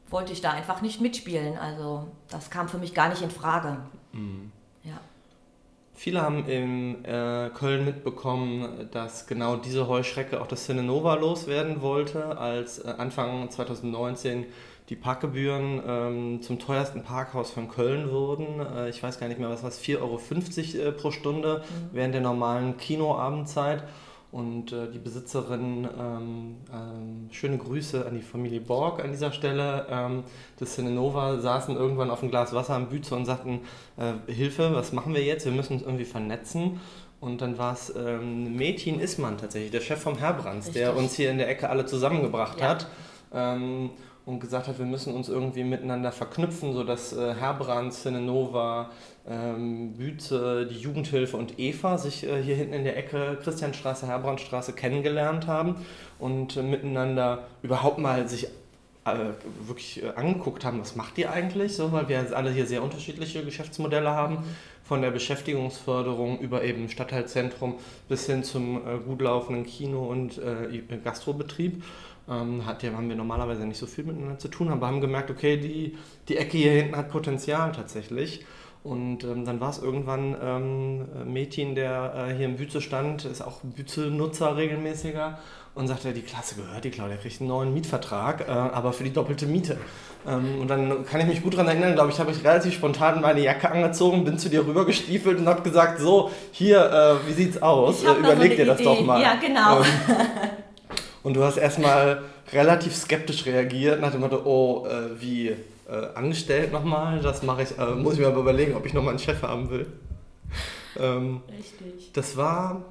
wollte 0.09 0.31
ich 0.31 0.41
da 0.41 0.51
einfach 0.51 0.81
nicht 0.81 1.01
mitspielen. 1.01 1.57
Also 1.57 2.07
das 2.29 2.49
kam 2.49 2.69
für 2.69 2.77
mich 2.77 2.93
gar 2.93 3.09
nicht 3.09 3.21
in 3.21 3.31
Frage. 3.31 3.77
Mhm. 4.13 4.51
Ja. 4.83 4.99
Viele 5.93 6.21
haben 6.21 6.45
in 6.47 7.03
äh, 7.05 7.49
Köln 7.53 7.83
mitbekommen, 7.83 8.87
dass 8.91 9.25
genau 9.25 9.55
diese 9.55 9.87
Heuschrecke 9.87 10.39
auch 10.39 10.47
das 10.47 10.65
Cinenova 10.65 11.15
loswerden 11.15 11.81
wollte, 11.81 12.37
als 12.37 12.79
äh, 12.79 12.93
Anfang 12.97 13.49
2019 13.49 14.45
die 14.89 14.95
Parkgebühren 14.95 15.81
ähm, 15.85 16.41
zum 16.41 16.59
teuersten 16.59 17.03
Parkhaus 17.03 17.51
von 17.51 17.69
Köln 17.69 18.09
wurden. 18.11 18.59
Äh, 18.59 18.89
ich 18.89 19.03
weiß 19.03 19.19
gar 19.19 19.27
nicht 19.27 19.39
mehr, 19.39 19.49
was 19.49 19.63
war 19.63 19.69
es, 19.69 19.81
4,50 19.81 19.99
Euro 19.99 20.87
äh, 20.87 20.91
pro 20.91 21.11
Stunde 21.11 21.63
mhm. 21.63 21.89
während 21.91 22.13
der 22.13 22.21
normalen 22.21 22.77
Kinoabendzeit. 22.77 23.83
Und 24.29 24.73
äh, 24.73 24.91
die 24.91 24.99
Besitzerin, 24.99 25.87
ähm, 25.97 26.57
ähm, 26.71 27.29
schöne 27.31 27.57
Grüße 27.57 28.06
an 28.06 28.13
die 28.13 28.21
Familie 28.21 28.59
Borg 28.59 29.01
an 29.03 29.11
dieser 29.11 29.31
Stelle, 29.31 29.87
ähm, 29.89 30.23
des 30.59 30.75
Cinenova, 30.75 31.39
saßen 31.39 31.75
irgendwann 31.75 32.11
auf 32.11 32.21
einem 32.21 32.31
Glas 32.31 32.53
Wasser 32.53 32.75
am 32.75 32.89
Bütze 32.89 33.15
und 33.15 33.25
sagten, 33.25 33.61
äh, 33.95 34.31
Hilfe, 34.31 34.73
was 34.73 34.91
machen 34.91 35.13
wir 35.13 35.23
jetzt? 35.23 35.45
Wir 35.45 35.53
müssen 35.53 35.73
uns 35.73 35.81
irgendwie 35.81 36.06
vernetzen. 36.06 36.81
Und 37.19 37.41
dann 37.41 37.57
war 37.57 37.73
es 37.73 37.94
ähm, 37.95 38.56
Metin 38.56 38.99
Isman 38.99 39.37
tatsächlich, 39.37 39.71
der 39.71 39.81
Chef 39.81 39.99
vom 39.99 40.17
Herbrands, 40.17 40.71
der 40.71 40.95
uns 40.95 41.15
hier 41.15 41.31
in 41.31 41.37
der 41.37 41.49
Ecke 41.49 41.69
alle 41.69 41.85
zusammengebracht 41.85 42.59
ja. 42.59 42.67
hat. 42.67 42.87
Ähm, 43.33 43.91
und 44.27 44.41
gesagt 44.41 44.67
hat, 44.67 44.77
wir 44.77 44.85
müssen 44.85 45.13
uns 45.13 45.29
irgendwie 45.29 45.63
miteinander 45.63 46.11
verknüpfen, 46.11 46.73
sodass 46.73 47.13
äh, 47.13 47.33
Herbrand, 47.33 47.93
Cinenova, 47.93 48.91
ähm, 49.25 49.93
Bütze, 49.93 50.67
die 50.69 50.75
Jugendhilfe 50.75 51.37
und 51.37 51.57
Eva 51.57 51.97
sich 51.97 52.27
äh, 52.27 52.43
hier 52.43 52.57
hinten 52.57 52.73
in 52.73 52.83
der 52.83 52.97
Ecke 52.97 53.39
Christianstraße, 53.41 54.05
Herbrandstraße 54.05 54.73
kennengelernt 54.73 55.47
haben 55.47 55.77
und 56.19 56.57
äh, 56.57 56.61
miteinander 56.61 57.47
überhaupt 57.61 57.99
mal 57.99 58.27
sich 58.27 58.49
äh, 59.05 59.15
wirklich 59.65 60.03
äh, 60.03 60.09
angeguckt 60.09 60.65
haben, 60.65 60.81
was 60.81 60.97
macht 60.97 61.17
ihr 61.17 61.31
eigentlich, 61.31 61.77
so, 61.77 61.93
weil 61.93 62.09
wir 62.09 62.35
alle 62.35 62.51
hier 62.51 62.65
sehr 62.65 62.83
unterschiedliche 62.83 63.45
Geschäftsmodelle 63.45 64.09
haben, 64.09 64.39
von 64.83 65.01
der 65.01 65.11
Beschäftigungsförderung 65.11 66.39
über 66.39 66.65
eben 66.65 66.89
Stadtteilzentrum 66.89 67.75
bis 68.09 68.25
hin 68.25 68.43
zum 68.43 68.85
äh, 68.85 68.97
gut 68.97 69.21
laufenden 69.21 69.65
Kino- 69.65 70.07
und 70.07 70.41
Gastrobetrieb 71.05 71.81
ähm, 72.29 72.65
hat, 72.65 72.83
ja, 72.83 72.91
haben 72.93 73.09
wir 73.09 73.15
normalerweise 73.15 73.65
nicht 73.65 73.77
so 73.77 73.85
viel 73.85 74.03
miteinander 74.03 74.39
zu 74.39 74.47
tun, 74.47 74.69
aber 74.69 74.87
haben 74.87 75.01
gemerkt, 75.01 75.31
okay, 75.31 75.57
die, 75.57 75.97
die 76.27 76.37
Ecke 76.37 76.57
hier 76.57 76.71
hinten 76.71 76.95
hat 76.95 77.09
Potenzial 77.09 77.71
tatsächlich. 77.71 78.45
Und 78.83 79.23
ähm, 79.25 79.43
dann 79.43 79.59
war 79.59 79.69
es 79.69 79.79
irgendwann 79.79 80.35
ähm, 80.41 81.31
Metin, 81.33 81.75
der 81.75 82.29
äh, 82.29 82.33
hier 82.33 82.45
im 82.45 82.55
Bütze 82.55 82.81
stand, 82.81 83.25
ist 83.25 83.41
auch 83.41 83.59
Bütze-Nutzer 83.61 84.55
regelmäßiger 84.55 85.39
und 85.75 85.87
sagte, 85.87 86.13
die 86.13 86.21
Klasse 86.21 86.55
gehört, 86.55 86.85
die 86.85 86.89
Claudia 86.89 87.17
kriegt 87.17 87.41
einen 87.41 87.49
neuen 87.49 87.73
Mietvertrag, 87.73 88.47
äh, 88.47 88.51
aber 88.51 88.93
für 88.93 89.03
die 89.03 89.11
doppelte 89.11 89.45
Miete. 89.45 89.77
Ähm, 90.25 90.61
und 90.61 90.69
dann 90.69 91.05
kann 91.05 91.19
ich 91.21 91.27
mich 91.27 91.43
gut 91.43 91.53
daran 91.53 91.67
erinnern, 91.67 91.95
glaube 91.95 92.11
ich, 92.11 92.19
habe 92.19 92.31
ich 92.31 92.43
relativ 92.43 92.73
spontan 92.73 93.21
meine 93.21 93.41
Jacke 93.41 93.69
angezogen, 93.69 94.23
bin 94.23 94.37
zu 94.37 94.49
dir 94.49 94.65
rübergestiefelt 94.65 95.37
und 95.39 95.47
habe 95.47 95.61
gesagt, 95.63 95.99
so, 95.99 96.31
hier, 96.51 97.19
äh, 97.23 97.27
wie 97.27 97.33
sieht's 97.33 97.61
aus? 97.61 98.03
Äh, 98.03 98.13
überleg 98.13 98.55
dir 98.55 98.65
das 98.65 98.79
Idee. 98.79 98.85
doch 98.85 99.01
mal. 99.01 99.21
Ja, 99.21 99.35
genau. 99.35 99.81
Ähm, 99.81 99.85
und 101.27 101.33
du 101.33 101.43
hast 101.43 101.57
erstmal 101.57 102.21
relativ 102.53 102.95
skeptisch 102.95 103.45
reagiert 103.45 103.99
nach 103.99 104.11
dem 104.11 104.21
Motto, 104.21 104.43
oh, 104.45 104.87
äh, 104.87 105.19
wie 105.19 105.49
äh, 105.49 105.57
angestellt 106.15 106.71
nochmal, 106.71 107.19
das 107.19 107.43
mache 107.43 107.63
ich, 107.63 107.77
äh, 107.77 107.95
muss 107.95 108.13
ich 108.13 108.19
mir 108.21 108.27
aber 108.27 108.39
überlegen, 108.39 108.75
ob 108.75 108.85
ich 108.85 108.93
nochmal 108.93 109.09
einen 109.09 109.19
Chef 109.19 109.43
haben 109.43 109.69
will. 109.69 109.87
Ähm, 110.97 111.41
Richtig. 111.49 112.13
Das 112.13 112.37
war 112.37 112.85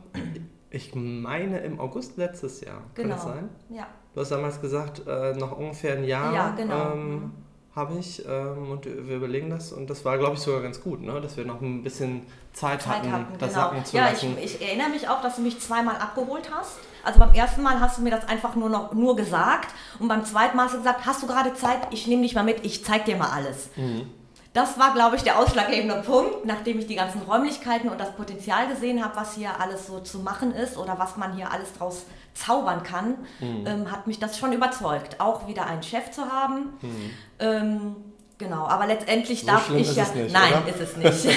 ich 0.68 0.94
meine 0.94 1.60
im 1.60 1.80
August 1.80 2.18
letztes 2.18 2.60
Jahr. 2.60 2.82
Genau. 2.94 3.08
Kann 3.08 3.08
das 3.08 3.22
genau. 3.22 3.34
sein? 3.34 3.48
Ja. 3.70 3.86
Du 4.14 4.20
hast 4.20 4.30
damals 4.30 4.60
gesagt, 4.60 5.02
äh, 5.08 5.32
noch 5.32 5.56
ungefähr 5.56 5.96
ein 5.96 6.04
Jahr 6.04 6.34
ja, 6.34 6.50
genau. 6.50 6.92
ähm, 6.92 7.10
mhm. 7.10 7.32
Habe 7.76 7.98
ich 7.98 8.24
ähm, 8.26 8.70
und 8.70 8.86
wir 8.86 9.16
überlegen 9.16 9.50
das 9.50 9.70
und 9.70 9.90
das 9.90 10.04
war, 10.04 10.16
glaube 10.16 10.34
ich, 10.34 10.40
sogar 10.40 10.62
ganz 10.62 10.82
gut, 10.82 11.02
ne? 11.02 11.20
dass 11.20 11.36
wir 11.36 11.44
noch 11.44 11.60
ein 11.60 11.82
bisschen 11.82 12.22
Zeit, 12.54 12.80
Zeit 12.80 13.00
hatten, 13.00 13.12
hatten, 13.12 13.38
das 13.38 13.50
genau. 13.50 13.62
sacken 13.62 13.84
zu 13.84 13.96
ja, 13.98 14.08
lassen. 14.08 14.36
Ich, 14.38 14.54
ich 14.54 14.66
erinnere 14.66 14.88
mich 14.88 15.06
auch, 15.08 15.20
dass 15.20 15.36
du 15.36 15.42
mich 15.42 15.60
zweimal 15.60 15.96
abgeholt 15.96 16.50
hast. 16.50 16.78
Also 17.04 17.20
beim 17.20 17.34
ersten 17.34 17.62
Mal 17.62 17.78
hast 17.78 17.98
du 17.98 18.02
mir 18.02 18.10
das 18.10 18.26
einfach 18.26 18.56
nur 18.56 18.70
noch 18.70 18.94
nur 18.94 19.14
gesagt 19.14 19.74
und 20.00 20.08
beim 20.08 20.24
zweiten 20.24 20.56
Mal 20.56 20.64
hast 20.64 20.74
du 20.74 20.78
gesagt, 20.78 21.04
hast 21.04 21.22
du 21.22 21.26
gerade 21.26 21.52
Zeit, 21.52 21.86
ich 21.90 22.06
nehme 22.06 22.22
dich 22.22 22.34
mal 22.34 22.44
mit, 22.44 22.64
ich 22.64 22.82
zeig 22.82 23.04
dir 23.04 23.16
mal 23.16 23.28
alles. 23.28 23.68
Mhm. 23.76 24.10
Das 24.56 24.78
war, 24.78 24.94
glaube 24.94 25.16
ich, 25.16 25.22
der 25.22 25.38
ausschlaggebende 25.38 25.96
Punkt, 25.96 26.46
nachdem 26.46 26.78
ich 26.78 26.86
die 26.86 26.94
ganzen 26.94 27.20
Räumlichkeiten 27.20 27.90
und 27.90 28.00
das 28.00 28.12
Potenzial 28.12 28.66
gesehen 28.68 29.04
habe, 29.04 29.14
was 29.14 29.34
hier 29.34 29.60
alles 29.60 29.86
so 29.86 30.00
zu 30.00 30.20
machen 30.20 30.54
ist 30.54 30.78
oder 30.78 30.98
was 30.98 31.18
man 31.18 31.34
hier 31.34 31.52
alles 31.52 31.74
draus 31.74 32.06
zaubern 32.32 32.82
kann, 32.82 33.18
mhm. 33.38 33.66
ähm, 33.66 33.92
hat 33.92 34.06
mich 34.06 34.18
das 34.18 34.38
schon 34.38 34.54
überzeugt, 34.54 35.20
auch 35.20 35.46
wieder 35.46 35.66
einen 35.66 35.82
Chef 35.82 36.10
zu 36.10 36.32
haben. 36.32 36.72
Mhm. 36.80 37.10
Ähm, 37.38 37.96
genau, 38.38 38.66
aber 38.66 38.86
letztendlich 38.86 39.42
so 39.42 39.48
darf 39.48 39.68
ich 39.74 39.94
ja. 39.94 40.06
Nicht, 40.14 40.32
nein, 40.32 40.54
oder? 40.54 40.68
ist 40.68 40.80
es 40.80 40.96
nicht. 40.96 41.26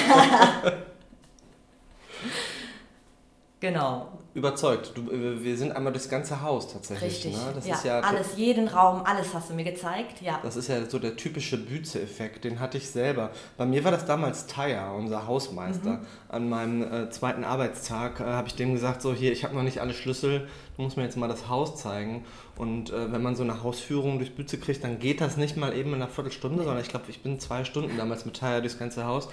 genau 3.60 4.08
überzeugt. 4.34 4.92
Du, 4.94 5.10
äh, 5.10 5.42
wir 5.42 5.56
sind 5.56 5.72
einmal 5.72 5.92
durchs 5.92 6.08
ganze 6.08 6.42
Haus 6.42 6.72
tatsächlich. 6.72 7.10
Richtig. 7.10 7.32
Ne? 7.32 7.52
Das 7.54 7.66
ja, 7.66 7.74
ist 7.74 7.84
ja 7.84 8.00
alles, 8.00 8.36
jeden 8.36 8.68
Raum, 8.68 9.02
alles 9.04 9.34
hast 9.34 9.50
du 9.50 9.54
mir 9.54 9.64
gezeigt. 9.64 10.22
Ja. 10.22 10.40
Das 10.42 10.56
ist 10.56 10.68
ja 10.68 10.84
so 10.88 10.98
der 10.98 11.16
typische 11.16 11.56
Bütze-Effekt, 11.56 12.44
den 12.44 12.60
hatte 12.60 12.78
ich 12.78 12.90
selber. 12.90 13.30
Bei 13.56 13.66
mir 13.66 13.84
war 13.84 13.90
das 13.90 14.06
damals 14.06 14.46
Taya, 14.46 14.92
unser 14.92 15.26
Hausmeister. 15.26 15.94
Mhm. 15.94 16.06
An 16.28 16.48
meinem 16.48 16.82
äh, 16.82 17.10
zweiten 17.10 17.44
Arbeitstag 17.44 18.20
äh, 18.20 18.24
habe 18.24 18.48
ich 18.48 18.54
dem 18.54 18.74
gesagt, 18.74 19.02
so 19.02 19.12
hier, 19.12 19.32
ich 19.32 19.44
habe 19.44 19.54
noch 19.54 19.62
nicht 19.62 19.80
alle 19.80 19.94
Schlüssel, 19.94 20.48
du 20.76 20.82
musst 20.82 20.96
mir 20.96 21.04
jetzt 21.04 21.16
mal 21.16 21.28
das 21.28 21.48
Haus 21.48 21.76
zeigen. 21.76 22.24
Und 22.56 22.90
äh, 22.90 23.12
wenn 23.12 23.22
man 23.22 23.34
so 23.34 23.42
eine 23.42 23.62
Hausführung 23.62 24.18
durch 24.18 24.34
Bütze 24.34 24.58
kriegt, 24.58 24.84
dann 24.84 24.98
geht 24.98 25.20
das 25.20 25.36
nicht 25.36 25.56
mal 25.56 25.74
eben 25.74 25.90
in 25.90 25.96
einer 25.96 26.08
Viertelstunde, 26.08 26.62
sondern 26.62 26.82
ich 26.82 26.88
glaube, 26.88 27.06
ich 27.08 27.22
bin 27.22 27.40
zwei 27.40 27.64
Stunden 27.64 27.96
damals 27.96 28.24
mit 28.24 28.36
Taya 28.36 28.60
durchs 28.60 28.78
ganze 28.78 29.04
Haus 29.06 29.28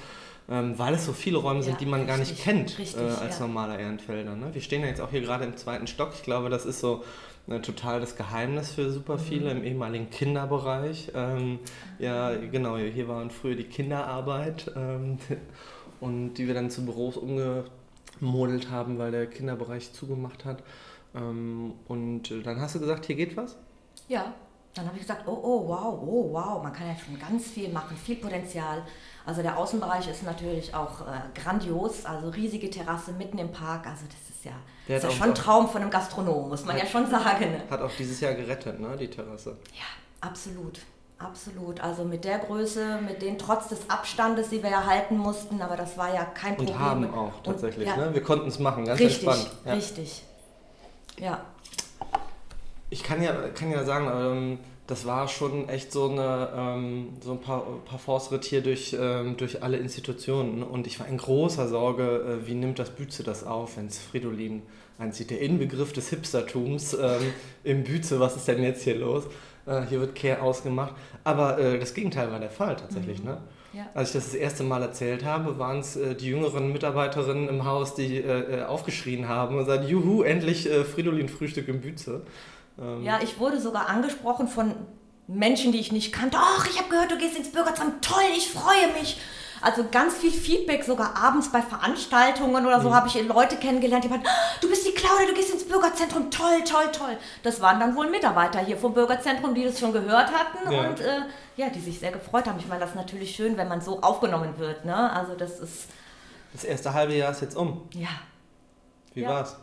ähm, 0.50 0.78
weil 0.80 0.94
es 0.94 1.06
so 1.06 1.14
viele 1.14 1.38
Räume 1.38 1.62
sind, 1.62 1.74
ja, 1.74 1.80
die 1.80 1.86
man 1.86 2.02
richtig, 2.02 2.16
gar 2.16 2.18
nicht 2.26 2.44
kennt 2.44 2.78
richtig, 2.78 3.02
äh, 3.02 3.22
als 3.22 3.40
ja. 3.40 3.48
normaler 3.48 3.80
Ehrenfelder. 3.80 4.36
Ne? 4.36 4.54
Wir 4.54 4.62
stehen 4.62 4.82
ja 4.82 4.88
jetzt 4.88 5.02
auch 5.02 5.12
hier 5.12 5.22
gerade 5.22 5.44
im 5.44 5.58
zweiten 5.58 5.88
Stock. 5.88 6.12
Ich 6.14 6.24
glaube, 6.24 6.50
das 6.50 6.66
ist 6.66 6.80
so 6.80 7.04
äh, 7.48 7.60
total 7.60 8.00
das 8.00 8.16
Geheimnis 8.16 8.72
für 8.72 8.92
super 8.92 9.16
mhm. 9.16 9.20
viele 9.20 9.54
mhm. 9.54 9.62
im 9.62 9.64
ehemaligen 9.66 10.10
Kinderbereich. 10.10 11.12
Ähm, 11.16 11.60
ja, 12.00 12.34
genau, 12.36 12.78
hier 12.78 13.08
waren 13.08 13.30
früher 13.30 13.56
die 13.56 13.66
Kinderarbeit 13.66 14.72
ähm, 14.76 15.18
und 16.00 16.36
die 16.36 16.48
wir 16.48 16.54
dann 16.54 16.70
zu 16.70 16.86
Büros 16.86 17.18
umgemodelt 17.18 18.72
haben, 18.72 18.98
weil 19.00 19.12
der 19.12 19.28
Kinderbereich 19.28 19.92
zugemacht 19.92 20.46
hat. 20.46 20.64
Ähm, 21.14 21.74
und 21.88 22.46
dann 22.46 22.62
hast 22.62 22.76
du 22.76 22.80
gesagt, 22.80 23.06
hier 23.06 23.16
geht 23.16 23.36
was? 23.36 23.58
Ja, 24.08 24.34
dann 24.74 24.86
habe 24.86 24.96
ich 24.96 25.02
gesagt, 25.02 25.28
oh, 25.28 25.40
oh, 25.42 25.68
wow, 25.68 26.00
oh, 26.02 26.30
wow, 26.32 26.64
man 26.64 26.72
kann 26.72 26.88
ja 26.88 26.96
schon 26.96 27.20
ganz 27.20 27.48
viel 27.48 27.70
machen, 27.70 27.98
viel 27.98 28.18
Potenzial. 28.18 28.84
Also 29.28 29.42
der 29.42 29.58
Außenbereich 29.58 30.08
ist 30.10 30.24
natürlich 30.24 30.74
auch 30.74 31.02
äh, 31.02 31.20
grandios, 31.36 32.06
also 32.06 32.30
riesige 32.30 32.70
Terrasse 32.70 33.12
mitten 33.12 33.38
im 33.40 33.52
Park, 33.52 33.86
also 33.86 34.06
das 34.06 34.34
ist 34.34 34.46
ja, 34.46 34.54
das 34.88 35.04
ist 35.04 35.04
ja 35.04 35.12
schon 35.12 35.28
ein 35.32 35.36
Traum 35.36 35.68
von 35.68 35.82
einem 35.82 35.92
Gastronom, 35.92 36.48
muss 36.48 36.64
man 36.64 36.78
hat, 36.78 36.84
ja 36.84 36.90
schon 36.90 37.12
sagen. 37.12 37.52
Ne? 37.52 37.62
Hat 37.70 37.82
auch 37.82 37.92
dieses 38.00 38.22
Jahr 38.22 38.36
gerettet, 38.36 38.80
ne, 38.80 38.96
die 38.96 39.10
Terrasse. 39.10 39.58
Ja, 39.74 39.84
absolut. 40.22 40.80
Absolut. 41.20 41.82
Also 41.82 42.06
mit 42.06 42.24
der 42.24 42.40
Größe, 42.40 43.02
mit 43.06 43.22
den 43.22 43.38
trotz 43.38 43.68
des 43.68 43.90
Abstandes, 43.90 44.50
die 44.50 44.64
wir 44.64 44.70
ja 44.70 44.86
halten 44.86 45.18
mussten, 45.18 45.62
aber 45.62 45.76
das 45.76 45.98
war 45.98 46.14
ja 46.14 46.24
kein 46.24 46.56
Problem. 46.56 46.76
Und 46.76 46.80
haben 46.80 47.14
auch 47.14 47.34
tatsächlich. 47.44 47.90
Und, 47.90 47.98
ja. 47.98 48.06
ne? 48.06 48.14
Wir 48.14 48.24
konnten 48.24 48.48
es 48.48 48.60
machen, 48.60 48.86
ganz 48.86 48.98
richtig, 49.02 49.28
entspannt. 49.28 49.52
Ja. 49.66 49.74
Richtig. 49.74 50.24
Ja. 51.20 51.42
Ich 52.90 53.04
kann 53.04 53.22
ja, 53.22 53.34
kann 53.50 53.72
ja 53.72 53.84
sagen, 53.84 54.10
ähm, 54.10 54.60
das 54.88 55.06
war 55.06 55.28
schon 55.28 55.70
echt 55.70 55.92
so, 55.92 56.10
eine, 56.10 56.50
ähm, 56.56 57.10
so 57.22 57.34
ein 57.34 57.42
paar, 57.42 57.64
paar 57.86 58.00
Force-Ritt 58.00 58.66
durch, 58.66 58.96
ähm, 59.00 59.36
durch 59.38 59.62
alle 59.62 59.78
Institutionen. 59.78 60.64
Und 60.64 60.88
ich 60.88 61.00
war 61.00 61.08
in 61.08 61.18
großer 61.18 61.68
Sorge, 61.68 62.40
äh, 62.44 62.48
wie 62.48 62.56
nimmt 62.56 62.80
das 62.80 62.90
Bütze 62.90 63.24
das 63.24 63.46
auf, 63.46 63.78
wenn 63.78 63.88
es 63.88 64.00
Fridolin 64.00 64.64
einzieht. 64.98 65.30
Der 65.30 65.42
Inbegriff 65.42 65.94
des 65.94 66.10
Hipstertums 66.10 66.94
ähm, 66.94 67.34
im 67.64 67.84
Bütze, 67.84 68.20
was 68.20 68.36
ist 68.36 68.48
denn 68.48 68.64
jetzt 68.64 68.84
hier 68.84 68.96
los? 68.96 69.26
Äh, 69.66 69.82
hier 69.88 70.00
wird 70.00 70.16
Care 70.16 70.42
ausgemacht. 70.42 70.96
Aber 71.24 71.60
äh, 71.60 71.78
das 71.80 71.94
Gegenteil 71.94 72.32
war 72.32 72.40
der 72.40 72.50
Fall 72.50 72.78
tatsächlich. 72.78 73.20
Mhm. 73.20 73.26
Ne? 73.26 73.38
Ja. 73.74 73.90
Als 73.94 74.10
ich 74.10 74.16
das 74.16 74.26
das 74.26 74.34
erste 74.36 74.64
Mal 74.64 74.82
erzählt 74.82 75.26
habe, 75.26 75.60
waren 75.60 75.80
es 75.80 75.98
äh, 75.98 76.16
die 76.16 76.28
jüngeren 76.28 76.72
Mitarbeiterinnen 76.72 77.50
im 77.50 77.66
Haus, 77.66 77.94
die 77.94 78.18
äh, 78.18 78.62
äh, 78.62 78.64
aufgeschrien 78.64 79.28
haben 79.28 79.58
und 79.58 79.66
sagten, 79.66 79.88
juhu, 79.88 80.24
endlich 80.24 80.68
Fridolin-Frühstück 80.68 81.68
im 81.68 81.82
Bütze. 81.82 82.22
Ähm 82.80 83.04
ja, 83.04 83.20
ich 83.22 83.40
wurde 83.40 83.60
sogar 83.60 83.90
angesprochen 83.90 84.48
von 84.48 84.76
Menschen, 85.28 85.72
die 85.72 85.80
ich 85.80 85.92
nicht 85.92 86.14
kannte. 86.14 86.38
Ach, 86.40 86.68
ich 86.70 86.80
habe 86.80 86.90
gehört, 86.90 87.12
du 87.12 87.18
gehst 87.18 87.38
ins 87.38 87.52
Bürgeramt. 87.52 88.04
Toll, 88.04 88.24
ich 88.36 88.50
freue 88.50 88.94
mich. 89.00 89.20
Also 89.62 89.86
ganz 89.90 90.16
viel 90.16 90.32
Feedback, 90.32 90.84
sogar 90.84 91.16
abends 91.16 91.52
bei 91.52 91.62
Veranstaltungen 91.62 92.66
oder 92.66 92.80
so, 92.80 92.90
mhm. 92.90 92.94
habe 92.94 93.08
ich 93.08 93.22
Leute 93.28 93.56
kennengelernt, 93.58 94.04
die 94.04 94.10
meinten, 94.10 94.28
ah, 94.28 94.60
du 94.62 94.70
bist 94.70 94.86
die 94.86 94.92
Claudia, 94.92 95.26
du 95.28 95.34
gehst 95.34 95.52
ins 95.52 95.68
Bürgerzentrum, 95.68 96.30
toll, 96.30 96.64
toll, 96.64 96.92
toll. 96.92 97.18
Das 97.42 97.60
waren 97.60 97.80
dann 97.80 97.96
wohl 97.96 98.08
Mitarbeiter 98.10 98.60
hier 98.60 98.78
vom 98.78 98.94
Bürgerzentrum, 98.94 99.56
die 99.56 99.64
das 99.64 99.80
schon 99.80 99.94
gehört 99.94 100.32
hatten 100.32 100.72
ja. 100.72 100.88
und 100.88 101.00
äh, 101.00 101.22
ja, 101.56 101.70
die 101.70 101.80
sich 101.80 102.00
sehr 102.00 102.12
gefreut 102.12 102.46
haben. 102.46 102.60
Ich 102.60 102.68
meine, 102.68 102.82
das 102.82 102.92
ist 102.92 102.96
natürlich 102.96 103.36
schön, 103.36 103.58
wenn 103.58 103.68
man 103.68 103.82
so 103.82 104.02
aufgenommen 104.02 104.60
wird. 104.60 104.86
Ne? 104.86 105.12
Also 105.12 105.34
das 105.34 105.60
ist... 105.60 105.88
Das 106.54 106.64
erste 106.64 106.94
halbe 106.94 107.16
Jahr 107.16 107.32
ist 107.32 107.42
jetzt 107.42 107.58
um. 107.58 107.90
Ja. 107.94 108.10
Wie 109.16 109.22
ja. 109.22 109.30
war's? 109.30 109.58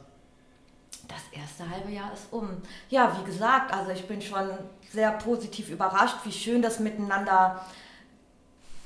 Das 1.09 1.23
erste 1.33 1.69
halbe 1.69 1.91
Jahr 1.91 2.13
ist 2.13 2.33
um. 2.33 2.63
Ja, 2.89 3.19
wie 3.19 3.25
gesagt, 3.25 3.75
also 3.75 3.91
ich 3.91 4.07
bin 4.07 4.23
schon 4.23 4.49
sehr 4.93 5.11
positiv 5.13 5.71
überrascht, 5.71 6.19
wie 6.25 6.33
schön 6.33 6.63
das 6.63 6.81
miteinander 6.81 7.65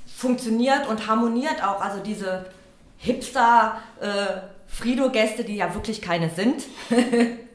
funktioniert 0.07 0.87
und 0.89 1.07
harmoniert 1.07 1.63
auch. 1.63 1.81
Also 1.81 2.03
diese 2.03 2.51
Hipster-Frido-Gäste, 2.99 5.43
äh, 5.43 5.45
die 5.45 5.57
ja 5.57 5.73
wirklich 5.75 6.03
keine 6.03 6.31
sind. 6.31 6.65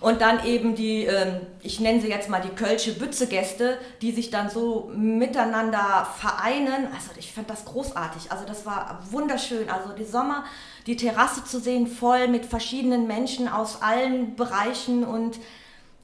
und 0.00 0.22
dann 0.22 0.44
eben 0.46 0.74
die, 0.74 1.04
äh, 1.04 1.40
ich 1.62 1.80
nenne 1.80 2.00
sie 2.00 2.08
jetzt 2.08 2.30
mal 2.30 2.40
die 2.40 2.54
Kölsche 2.54 2.94
Bütze-Gäste, 2.94 3.78
die 4.00 4.12
sich 4.12 4.30
dann 4.30 4.48
so 4.48 4.90
miteinander 4.94 6.06
vereinen. 6.18 6.88
Also 6.94 7.10
ich 7.18 7.32
fand 7.32 7.50
das 7.50 7.66
großartig. 7.66 8.32
Also 8.32 8.44
das 8.46 8.64
war 8.64 9.00
wunderschön. 9.10 9.68
Also 9.68 9.92
die 9.92 10.04
Sommer 10.04 10.44
die 10.86 10.96
Terrasse 10.96 11.44
zu 11.44 11.60
sehen, 11.60 11.86
voll 11.86 12.28
mit 12.28 12.46
verschiedenen 12.46 13.06
Menschen 13.06 13.48
aus 13.48 13.82
allen 13.82 14.34
Bereichen 14.36 15.04
und 15.04 15.38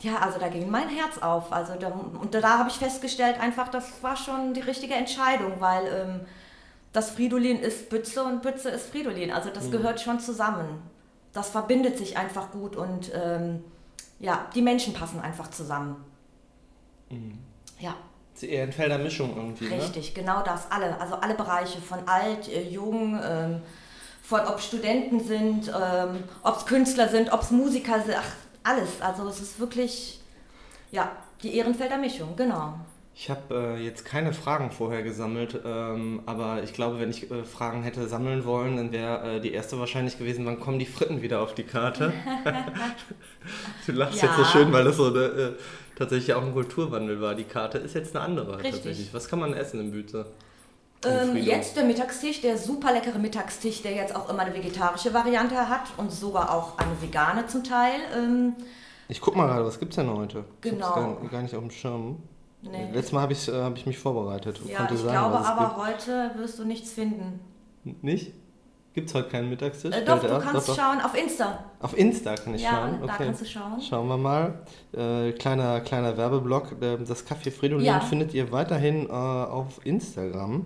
ja, 0.01 0.19
also 0.19 0.39
da 0.39 0.49
ging 0.49 0.71
mein 0.71 0.89
Herz 0.91 1.19
auf. 1.19 1.53
Also 1.53 1.75
da, 1.75 1.89
und 1.89 2.35
da 2.35 2.59
habe 2.59 2.69
ich 2.69 2.77
festgestellt, 2.77 3.41
einfach, 3.41 3.69
das 3.69 4.03
war 4.03 4.17
schon 4.17 4.53
die 4.53 4.61
richtige 4.61 4.93
Entscheidung, 4.93 5.55
weil 5.59 5.87
ähm, 5.87 6.21
das 6.93 7.11
Fridolin 7.11 7.61
ist 7.61 7.89
Bütze 7.89 8.23
und 8.23 8.43
Bütze 8.43 8.69
ist 8.69 8.91
Fridolin. 8.91 9.33
Also 9.33 9.49
das 9.49 9.65
mhm. 9.65 9.71
gehört 9.73 10.01
schon 10.01 10.21
zusammen. 10.21 10.83
Das 11.33 11.49
verbindet 11.49 11.97
sich 11.97 12.19
einfach 12.19 12.53
gut 12.53 12.77
und 12.77 13.11
ähm, 13.15 13.65
ja, 14.19 14.47
die 14.55 14.63
Menschen 14.63 14.95
passen 14.95 15.21
einfach 15.21 15.51
zusammen. 15.51 16.05
Mhm. 17.11 17.39
Ja. 17.79 17.95
Die 18.41 18.51
Ehrenfelder 18.51 18.99
Mischung 18.99 19.37
irgendwie. 19.37 19.69
Ne? 19.69 19.77
Richtig, 19.77 20.15
ne? 20.15 20.23
genau 20.23 20.43
das. 20.43 20.71
Alle, 20.71 21.01
also 21.01 21.15
alle 21.17 21.35
Bereiche 21.35 21.81
von 21.81 22.07
alt, 22.07 22.49
äh, 22.49 22.69
jung, 22.69 23.19
ähm, 23.23 23.63
von 24.23 24.41
ob 24.41 24.61
Studenten 24.61 25.21
sind, 25.21 25.69
ähm, 25.69 26.25
ob 26.43 26.57
es 26.57 26.67
Künstler 26.67 27.09
sind, 27.09 27.33
ob 27.33 27.43
es 27.43 27.51
Musiker 27.51 28.01
sind, 28.03 28.17
ach, 28.19 28.35
alles. 28.63 29.01
Also 29.01 29.29
es 29.29 29.41
ist 29.41 29.61
wirklich, 29.61 30.21
ja, 30.91 31.13
die 31.43 31.57
Ehrenfelder 31.57 31.97
Mischung, 31.97 32.35
genau. 32.37 32.75
Ich 33.19 33.31
habe 33.31 33.77
äh, 33.79 33.83
jetzt 33.83 34.05
keine 34.05 34.35
Fragen 34.35 34.71
vorher 34.71 35.03
gesammelt, 35.03 35.59
ähm, 35.65 36.21
aber 36.27 36.63
ich 36.63 36.75
glaube, 36.75 37.01
wenn 37.01 37.09
ich 37.09 37.31
äh, 37.31 37.45
Fragen 37.45 37.83
hätte 37.83 38.07
sammeln 38.09 38.45
wollen, 38.45 38.77
dann 38.77 38.93
wäre 38.93 39.37
äh, 39.37 39.41
die 39.41 39.55
erste 39.55 39.81
wahrscheinlich 39.81 40.19
gewesen, 40.19 40.45
wann 40.45 40.61
kommen 40.61 40.79
die 40.79 40.85
Fritten 40.85 41.23
wieder 41.23 41.41
auf 41.41 41.55
die 41.55 41.63
Karte? 41.63 42.13
du 43.87 43.93
lachst 43.93 44.21
ja. 44.21 44.29
jetzt 44.29 44.37
so 44.37 44.45
schön, 44.45 44.71
weil 44.71 44.85
das 44.85 44.99
so 44.99 45.07
eine, 45.07 45.25
äh, 45.25 45.53
tatsächlich 45.97 46.35
auch 46.35 46.43
ein 46.43 46.53
Kulturwandel 46.53 47.19
war. 47.23 47.35
Die 47.35 47.45
Karte 47.45 47.79
ist 47.79 47.95
jetzt 47.95 48.15
eine 48.15 48.23
andere 48.23 48.59
Richtig. 48.59 48.75
tatsächlich. 48.75 49.15
Was 49.15 49.29
kann 49.29 49.39
man 49.39 49.55
essen 49.55 49.81
im 49.81 49.93
Bütze? 49.93 50.27
Ähm, 51.03 51.37
jetzt 51.37 51.75
der 51.75 51.85
Mittagstisch, 51.85 52.43
der 52.43 52.59
super 52.59 52.93
leckere 52.93 53.19
Mittagstisch, 53.19 53.81
der 53.81 53.93
jetzt 53.93 54.15
auch 54.15 54.29
immer 54.29 54.41
eine 54.41 54.55
vegetarische 54.55 55.15
Variante 55.15 55.71
hat 55.71 55.89
und 55.97 56.13
sogar 56.13 56.53
auch 56.53 56.77
eine 56.77 57.01
vegane 57.01 57.47
zum 57.47 57.65
Teil. 57.65 57.99
Ähm, 58.15 58.57
ich 59.09 59.23
guck 59.23 59.37
mal 59.37 59.47
gerade, 59.47 59.65
was 59.65 59.79
gibt 59.79 59.93
es 59.93 59.97
denn 59.97 60.11
heute? 60.11 60.45
Genau. 60.61 60.89
Ich 60.89 60.95
gar, 60.95 61.31
gar 61.31 61.43
nicht 61.43 61.55
auf 61.55 61.63
dem 61.63 61.71
Schirm. 61.71 62.19
Nee. 62.63 62.91
Letztes 62.93 63.13
Mal 63.13 63.23
habe 63.23 63.33
ich, 63.33 63.49
äh, 63.49 63.53
hab 63.53 63.77
ich 63.77 63.87
mich 63.87 63.99
vorbereitet. 63.99 64.59
Ja, 64.67 64.89
ich 64.91 64.99
sagen, 64.99 65.31
glaube 65.31 65.47
aber 65.47 65.77
heute 65.77 66.33
wirst 66.37 66.59
du 66.59 66.65
nichts 66.65 66.93
finden. 66.93 67.41
Nicht? 68.03 68.33
Gibt 68.97 69.11
es 69.11 69.15
heute 69.15 69.29
keinen 69.29 69.51
Mittagstisch? 69.51 69.95
Äh, 69.95 70.07
doch, 70.07 70.23
du 70.23 70.27
kannst 70.27 70.71
doch, 70.71 70.75
doch. 70.75 70.83
schauen 70.83 71.03
auf 71.03 71.15
Insta. 71.15 71.65
Auf 71.81 71.99
Insta 71.99 72.35
kann 72.35 72.55
ich 72.55 72.63
ja, 72.63 72.71
schauen? 72.71 72.95
Okay. 72.95 73.07
da 73.07 73.25
kannst 73.25 73.43
du 73.43 73.45
schauen. 73.45 73.81
Schauen 73.83 74.09
wir 74.09 74.17
mal. 74.17 74.61
Äh, 74.95 75.33
kleiner, 75.33 75.81
kleiner 75.83 76.17
Werbeblock. 76.17 76.81
Äh, 76.81 76.97
das 77.07 77.27
Café 77.27 77.51
Fridolin 77.51 77.85
ja. 77.85 78.01
findet 78.01 78.33
ihr 78.33 78.51
weiterhin 78.53 79.05
äh, 79.05 79.13
auf 79.13 79.85
Instagram. 79.85 80.65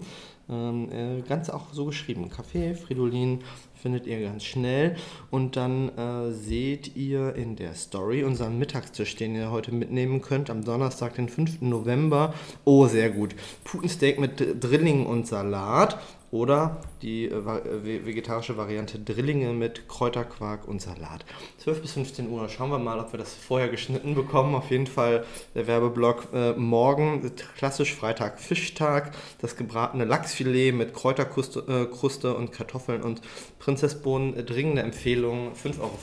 Ähm, 0.49 0.93
äh, 0.93 1.23
ganz 1.23 1.51
auch 1.51 1.73
so 1.73 1.87
geschrieben. 1.87 2.31
Café 2.31 2.77
Fridolin 2.77 3.43
findet 3.75 4.07
ihr 4.07 4.21
ganz 4.21 4.45
schnell. 4.45 4.95
Und 5.33 5.57
dann 5.57 5.89
äh, 5.99 6.31
seht 6.31 6.95
ihr 6.95 7.35
in 7.35 7.57
der 7.57 7.75
Story 7.75 8.23
unseren 8.23 8.61
Mittagstisch, 8.61 9.17
den 9.17 9.35
ihr 9.35 9.51
heute 9.51 9.75
mitnehmen 9.75 10.23
könnt, 10.23 10.51
am 10.51 10.65
Donnerstag, 10.65 11.17
den 11.17 11.29
5. 11.29 11.63
November. 11.63 12.33
Oh, 12.65 12.87
sehr 12.87 13.11
gut. 13.11 13.35
Putensteak 13.65 14.21
mit 14.21 14.63
Drilling 14.63 15.05
und 15.05 15.27
Salat 15.27 15.99
oder 16.31 16.81
die 17.03 17.25
äh, 17.25 17.35
äh 17.35 18.05
vegetarische 18.07 18.57
Variante 18.57 18.99
Drillinge 18.99 19.53
mit 19.53 19.89
Kräuterquark 19.89 20.67
und 20.69 20.81
Salat. 20.81 21.25
12 21.59 21.83
bis 21.83 21.93
15 21.93 22.31
Uhr. 22.31 22.49
Schauen 22.49 22.71
wir 22.71 22.79
mal, 22.79 23.01
ob 23.01 23.13
wir 23.13 23.19
das 23.19 23.35
vorher 23.35 23.69
geschnitten 23.69 24.15
bekommen. 24.15 24.55
Auf 24.55 24.71
jeden 24.71 24.87
Fall 24.87 25.25
der 25.55 25.67
Werbeblock 25.67 26.29
äh, 26.33 26.53
morgen, 26.53 27.33
klassisch 27.57 27.95
Freitag 27.95 28.41
Fischtag, 28.41 29.13
das 29.41 29.57
gebratene 29.57 30.05
Lachsfilet 30.05 30.73
mit 30.73 30.95
Kräuterkruste 30.95 31.89
äh, 31.91 32.29
und 32.29 32.53
Kartoffeln 32.53 33.03
und 33.03 33.23
Prinzessbohnen. 33.59 34.37
Äh, 34.37 34.45
dringende 34.45 34.83
Empfehlung, 34.83 35.53
5,50 35.53 35.81
Euro 35.81 35.97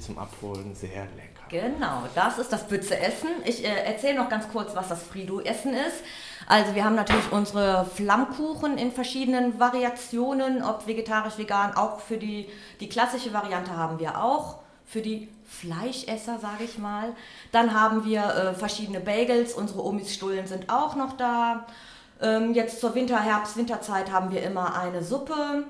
zum 0.00 0.18
Abholen. 0.18 0.74
Sehr 0.74 1.06
lecker. 1.16 1.33
Genau, 1.48 2.04
das 2.14 2.38
ist 2.38 2.52
das 2.52 2.66
Bütze 2.66 2.98
Essen. 2.98 3.28
Ich 3.44 3.64
äh, 3.64 3.84
erzähle 3.84 4.16
noch 4.16 4.28
ganz 4.28 4.48
kurz, 4.48 4.74
was 4.74 4.88
das 4.88 5.02
Frido 5.02 5.40
Essen 5.40 5.74
ist. 5.74 6.02
Also 6.46 6.74
wir 6.74 6.84
haben 6.84 6.94
natürlich 6.94 7.32
unsere 7.32 7.86
Flammkuchen 7.86 8.76
in 8.78 8.92
verschiedenen 8.92 9.58
Variationen, 9.58 10.62
ob 10.62 10.86
vegetarisch, 10.86 11.38
vegan, 11.38 11.74
auch 11.76 12.00
für 12.00 12.18
die, 12.18 12.48
die 12.80 12.88
klassische 12.88 13.32
Variante 13.32 13.76
haben 13.76 13.98
wir 13.98 14.22
auch. 14.22 14.58
Für 14.86 15.00
die 15.00 15.28
Fleischesser, 15.46 16.38
sage 16.38 16.64
ich 16.64 16.78
mal. 16.78 17.14
Dann 17.52 17.72
haben 17.78 18.04
wir 18.04 18.22
äh, 18.22 18.54
verschiedene 18.54 19.00
Bagels, 19.00 19.54
unsere 19.54 19.84
Omis-Stullen 19.84 20.46
sind 20.46 20.70
auch 20.70 20.94
noch 20.94 21.16
da. 21.16 21.66
Ähm, 22.20 22.52
jetzt 22.52 22.80
zur 22.80 22.94
Winter-, 22.94 23.20
Herbst-, 23.20 23.56
Winterzeit 23.56 24.12
haben 24.12 24.30
wir 24.30 24.42
immer 24.42 24.78
eine 24.78 25.02
Suppe. 25.02 25.64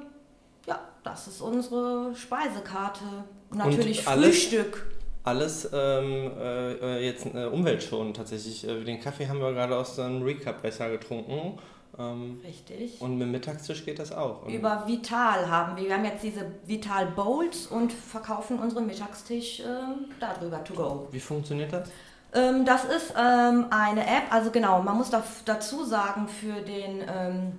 Ja, 0.67 0.81
das 1.05 1.29
ist 1.29 1.41
unsere 1.41 2.15
Speisekarte. 2.17 3.05
Natürlich 3.51 4.03
Frühstück 4.03 4.94
alles 5.25 5.69
ähm, 5.73 6.31
äh, 6.39 7.05
jetzt 7.05 7.27
äh, 7.27 7.47
umweltschonend 7.47 8.17
tatsächlich. 8.17 8.69
Äh, 8.69 8.85
den 8.85 9.01
Kaffee 9.01 9.27
haben 9.27 9.41
wir 9.41 9.53
gerade 9.53 9.77
aus 9.77 9.99
einem 9.99 10.23
Recap-Becher 10.23 10.91
getrunken. 10.91 11.59
Ähm, 11.99 12.41
Richtig. 12.45 13.01
Und 13.01 13.19
mit 13.19 13.23
dem 13.23 13.33
Mittagstisch 13.33 13.85
geht 13.85 13.99
das 13.99 14.13
auch. 14.13 14.43
Und 14.43 14.53
Über 14.53 14.85
Vital 14.87 15.49
haben 15.49 15.77
wir. 15.77 15.85
Wir 15.85 15.95
haben 15.95 16.05
jetzt 16.05 16.23
diese 16.23 16.47
Vital 16.67 17.07
Bowls 17.07 17.67
und 17.67 17.93
verkaufen 17.93 18.59
unseren 18.59 18.87
Mittagstisch 18.87 19.61
ähm, 19.61 20.07
darüber 20.21 20.63
to 20.63 20.75
go. 20.75 21.09
Wie 21.11 21.21
funktioniert 21.21 21.73
das? 21.73 21.89
Ähm, 22.35 22.67
das 22.67 22.85
ist 22.85 23.15
ähm, 23.17 23.67
eine 23.71 24.03
App, 24.03 24.25
also 24.31 24.51
genau, 24.51 24.83
man 24.83 24.97
muss 24.97 25.09
da, 25.09 25.23
dazu 25.45 25.85
sagen, 25.85 26.27
für 26.29 26.63
den, 26.63 27.03
ähm, 27.09 27.53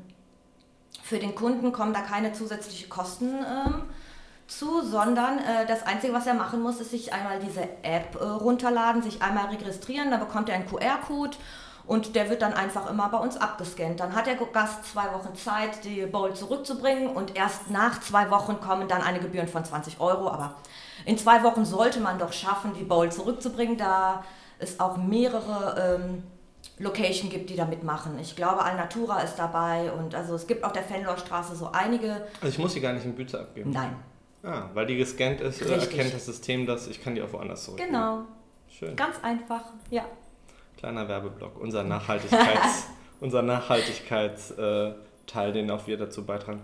für 1.02 1.18
den 1.18 1.34
Kunden 1.34 1.72
kommen 1.72 1.94
da 1.94 2.02
keine 2.02 2.34
zusätzlichen 2.34 2.90
Kosten 2.90 3.30
ähm, 3.30 3.84
zu, 4.48 4.82
sondern 4.84 5.40
äh, 5.40 5.66
das 5.68 5.86
Einzige, 5.86 6.14
was 6.14 6.28
er 6.28 6.34
machen 6.34 6.62
muss, 6.62 6.80
ist 6.80 6.92
sich 6.92 7.14
einmal 7.14 7.40
diese 7.40 7.64
App 7.84 8.16
äh, 8.20 8.24
runterladen, 8.24 9.02
sich 9.02 9.22
einmal 9.22 9.46
registrieren, 9.46 10.12
dann 10.12 10.20
bekommt 10.20 10.50
er 10.50 10.56
einen 10.56 10.68
QR-Code 10.68 11.38
und 11.88 12.16
der 12.16 12.30
wird 12.30 12.42
dann 12.42 12.54
einfach 12.54 12.90
immer 12.90 13.10
bei 13.10 13.18
uns 13.18 13.38
abgescannt. 13.38 14.00
Dann 14.00 14.16
hat 14.16 14.28
der 14.28 14.36
Gast 14.36 14.86
zwei 14.92 15.06
Wochen 15.14 15.36
Zeit, 15.36 15.84
die 15.84 16.06
Bowl 16.06 16.34
zurückzubringen 16.34 17.10
und 17.10 17.36
erst 17.36 17.70
nach 17.70 18.00
zwei 18.00 18.30
Wochen 18.32 18.60
kommen 18.60 18.88
dann 18.88 19.02
eine 19.02 19.20
Gebühren 19.20 19.48
von 19.48 19.64
20 19.64 20.00
Euro. 20.00 20.30
Aber 20.30 20.56
in 21.06 21.18
zwei 21.18 21.44
Wochen 21.44 21.66
sollte 21.66 22.00
man 22.00 22.18
doch 22.18 22.34
schaffen, 22.34 22.74
die 22.74 22.84
Bowl 22.84 23.12
zurückzubringen, 23.12 23.78
da 23.78 24.24
es 24.58 24.80
auch 24.80 24.98
mehrere 24.98 26.00
ähm, 26.00 26.24
Location 26.80 27.30
gibt, 27.30 27.50
die 27.50 27.56
da 27.56 27.66
mitmachen. 27.66 28.18
Ich 28.20 28.36
glaube, 28.36 28.64
Alnatura 28.64 29.22
ist 29.22 29.36
dabei 29.36 29.92
und 29.92 30.16
also 30.16 30.34
es 30.36 30.48
gibt 30.48 30.64
auf 30.64 30.74
der 30.74 30.84
Fenlorstraße 30.84 31.56
so 31.56 31.70
einige. 31.72 32.26
Also 32.42 32.48
ich 32.48 32.58
muss 32.58 32.74
sie 32.74 32.82
gar 32.82 32.94
nicht 32.94 33.06
in 33.06 33.16
Bütze 33.16 33.40
abgeben? 33.40 33.70
Nein. 33.70 33.96
Ah, 34.46 34.70
weil 34.74 34.86
die 34.86 34.96
gescannt 34.96 35.42
ist, 35.42 35.62
äh, 35.62 35.74
Richtig. 35.74 35.98
erkennt 35.98 36.14
das 36.14 36.26
System 36.26 36.66
dass 36.66 36.88
ich 36.88 37.04
kann 37.04 37.16
die 37.16 37.22
auch 37.22 37.34
woanders 37.34 37.64
zurück. 37.66 37.80
Genau. 37.80 38.26
Schön. 38.70 38.96
Ganz 38.96 39.16
einfach, 39.24 39.64
ja. 39.90 40.06
Kleiner 40.78 41.08
Werbeblock, 41.08 41.60
unser 41.60 41.84
Nachhaltigkeits, 41.84 42.88
unser 43.22 43.42
Nachhaltigkeitsteil, 43.42 44.96
äh, 45.50 45.52
den 45.52 45.72
auch 45.72 45.88
wir 45.88 45.98
dazu 45.98 46.26
beitragen. 46.26 46.62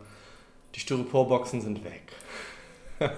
Die 0.75 0.79
Styroporboxen 0.79 1.61
sind 1.61 1.83
weg. 1.83 2.03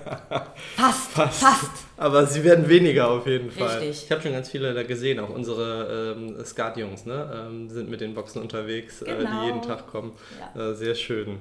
fast, 0.78 1.12
fast, 1.12 1.42
fast. 1.42 1.72
Aber 1.98 2.26
sie 2.26 2.44
werden 2.44 2.70
weniger 2.70 3.10
auf 3.10 3.28
jeden 3.28 3.52
Fall. 3.52 3.80
Richtig. 3.80 4.06
Ich 4.06 4.12
habe 4.12 4.22
schon 4.22 4.32
ganz 4.32 4.50
viele 4.50 4.74
da 4.74 4.84
gesehen, 4.84 5.20
auch 5.20 5.30
unsere 5.30 6.16
ähm, 6.18 6.38
Skat-Jungs 6.44 7.06
ne? 7.06 7.48
Ähm, 7.48 7.70
sind 7.70 7.90
mit 7.90 8.00
den 8.00 8.14
Boxen 8.14 8.42
unterwegs, 8.42 9.00
genau. 9.00 9.12
äh, 9.12 9.18
die 9.20 9.26
genau. 9.26 9.46
jeden 9.46 9.62
Tag 9.62 9.88
kommen. 9.88 10.14
Ja. 10.56 10.70
Äh, 10.70 10.76
sehr 10.76 10.96
schön. 10.96 11.40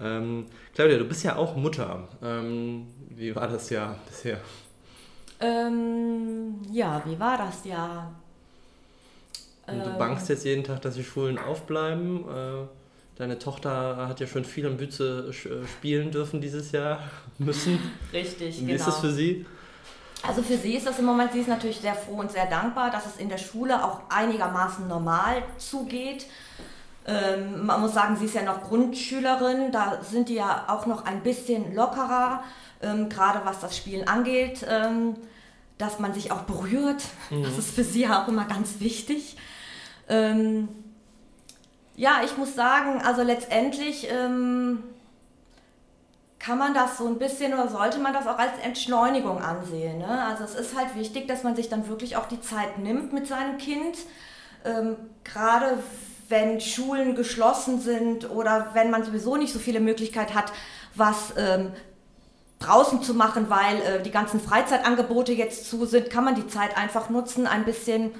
Ähm, 0.00 0.46
Claudia, 0.74 0.98
du 0.98 1.04
bist 1.04 1.24
ja 1.24 1.36
auch 1.36 1.56
Mutter. 1.56 2.08
Ähm, 2.22 2.86
wie 3.10 3.34
war 3.34 3.48
das 3.48 3.70
Jahr 3.70 3.98
bisher? 4.06 4.38
Ähm, 5.40 6.56
ja, 6.70 7.02
wie 7.04 7.18
war 7.18 7.38
das 7.38 7.64
Jahr? 7.64 8.12
Und 9.66 9.84
du 9.84 9.98
bangst 9.98 10.28
jetzt 10.28 10.44
jeden 10.44 10.64
Tag, 10.64 10.82
dass 10.82 10.94
die 10.94 11.04
Schulen 11.04 11.38
aufbleiben. 11.38 12.24
Äh, 12.28 12.66
deine 13.16 13.38
Tochter 13.38 14.08
hat 14.08 14.20
ja 14.20 14.26
schon 14.26 14.44
viel 14.44 14.66
am 14.66 14.76
Bütze 14.76 15.30
äh, 15.30 15.66
spielen 15.66 16.10
dürfen 16.10 16.40
dieses 16.40 16.72
Jahr 16.72 17.00
müssen. 17.38 17.78
Richtig, 18.12 18.60
Wie 18.60 18.66
genau. 18.66 18.74
ist 18.76 18.86
das 18.86 19.00
für 19.00 19.10
sie? 19.10 19.46
Also 20.26 20.42
für 20.42 20.56
sie 20.56 20.74
ist 20.74 20.86
das 20.86 20.98
im 20.98 21.04
Moment, 21.04 21.32
sie 21.32 21.40
ist 21.40 21.48
natürlich 21.48 21.80
sehr 21.80 21.94
froh 21.94 22.16
und 22.16 22.32
sehr 22.32 22.46
dankbar, 22.46 22.90
dass 22.90 23.04
es 23.04 23.18
in 23.18 23.28
der 23.28 23.36
Schule 23.36 23.84
auch 23.84 24.00
einigermaßen 24.08 24.88
normal 24.88 25.42
zugeht. 25.58 26.26
Ähm, 27.06 27.66
man 27.66 27.80
muss 27.80 27.92
sagen, 27.92 28.16
sie 28.16 28.24
ist 28.24 28.34
ja 28.34 28.42
noch 28.42 28.62
Grundschülerin, 28.62 29.72
da 29.72 29.98
sind 30.02 30.28
die 30.28 30.34
ja 30.34 30.64
auch 30.68 30.86
noch 30.86 31.04
ein 31.04 31.22
bisschen 31.22 31.74
lockerer, 31.74 32.42
ähm, 32.82 33.08
gerade 33.08 33.42
was 33.44 33.60
das 33.60 33.76
Spielen 33.76 34.08
angeht, 34.08 34.64
ähm, 34.68 35.14
dass 35.76 35.98
man 35.98 36.14
sich 36.14 36.32
auch 36.32 36.42
berührt. 36.42 37.02
Mhm. 37.30 37.42
Das 37.42 37.58
ist 37.58 37.74
für 37.74 37.84
sie 37.84 38.02
ja 38.02 38.22
auch 38.22 38.28
immer 38.28 38.46
ganz 38.46 38.80
wichtig. 38.80 39.36
Ähm, 40.08 40.68
ja, 41.96 42.22
ich 42.24 42.36
muss 42.36 42.54
sagen, 42.54 43.02
also 43.02 43.22
letztendlich 43.22 44.08
ähm, 44.10 44.82
kann 46.38 46.58
man 46.58 46.74
das 46.74 46.98
so 46.98 47.06
ein 47.06 47.18
bisschen 47.18 47.54
oder 47.54 47.68
sollte 47.68 47.98
man 47.98 48.12
das 48.12 48.26
auch 48.26 48.38
als 48.38 48.58
Entschleunigung 48.62 49.40
ansehen. 49.40 49.98
Ne? 49.98 50.24
Also 50.24 50.44
es 50.44 50.54
ist 50.54 50.76
halt 50.76 50.94
wichtig, 50.96 51.28
dass 51.28 51.42
man 51.42 51.54
sich 51.54 51.68
dann 51.68 51.88
wirklich 51.88 52.16
auch 52.16 52.26
die 52.26 52.40
Zeit 52.40 52.78
nimmt 52.78 53.12
mit 53.12 53.26
seinem 53.26 53.58
Kind. 53.58 53.98
Ähm, 54.64 54.96
gerade 55.22 55.78
wenn 56.28 56.60
Schulen 56.60 57.14
geschlossen 57.14 57.80
sind 57.80 58.30
oder 58.30 58.70
wenn 58.72 58.90
man 58.90 59.04
sowieso 59.04 59.36
nicht 59.36 59.52
so 59.52 59.58
viele 59.58 59.80
Möglichkeiten 59.80 60.34
hat, 60.34 60.52
was 60.94 61.34
ähm, 61.36 61.72
draußen 62.60 63.02
zu 63.02 63.14
machen, 63.14 63.50
weil 63.50 63.80
äh, 63.82 64.02
die 64.02 64.10
ganzen 64.10 64.40
Freizeitangebote 64.40 65.32
jetzt 65.32 65.68
zu 65.68 65.84
sind, 65.86 66.10
kann 66.10 66.24
man 66.24 66.34
die 66.34 66.46
Zeit 66.46 66.76
einfach 66.76 67.10
nutzen, 67.10 67.46
ein 67.46 67.64
bisschen 67.64 68.12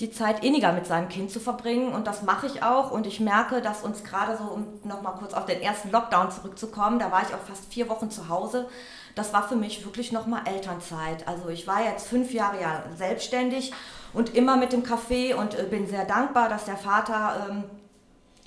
die 0.00 0.10
Zeit 0.10 0.42
inniger 0.42 0.72
mit 0.72 0.86
seinem 0.86 1.08
Kind 1.08 1.30
zu 1.30 1.38
verbringen. 1.38 1.92
Und 1.92 2.06
das 2.06 2.22
mache 2.22 2.46
ich 2.46 2.62
auch. 2.64 2.90
Und 2.90 3.06
ich 3.06 3.20
merke, 3.20 3.62
dass 3.62 3.82
uns 3.82 4.02
gerade 4.02 4.36
so, 4.36 4.44
um 4.44 4.66
nochmal 4.82 5.14
kurz 5.14 5.34
auf 5.34 5.46
den 5.46 5.60
ersten 5.60 5.92
Lockdown 5.92 6.32
zurückzukommen, 6.32 6.98
da 6.98 7.12
war 7.12 7.22
ich 7.22 7.32
auch 7.32 7.46
fast 7.46 7.72
vier 7.72 7.88
Wochen 7.88 8.10
zu 8.10 8.28
Hause. 8.28 8.68
Das 9.14 9.32
war 9.32 9.48
für 9.48 9.54
mich 9.54 9.84
wirklich 9.84 10.10
nochmal 10.10 10.42
Elternzeit. 10.46 11.28
Also 11.28 11.48
ich 11.48 11.68
war 11.68 11.84
jetzt 11.84 12.08
fünf 12.08 12.32
Jahre 12.32 12.60
ja 12.60 12.82
selbstständig 12.96 13.72
und 14.14 14.34
immer 14.34 14.56
mit 14.56 14.72
dem 14.72 14.82
Kaffee 14.82 15.34
und 15.34 15.58
äh, 15.58 15.64
bin 15.64 15.86
sehr 15.86 16.04
dankbar, 16.04 16.48
dass 16.48 16.64
der 16.64 16.76
Vater 16.76 17.48
ähm, 17.50 17.64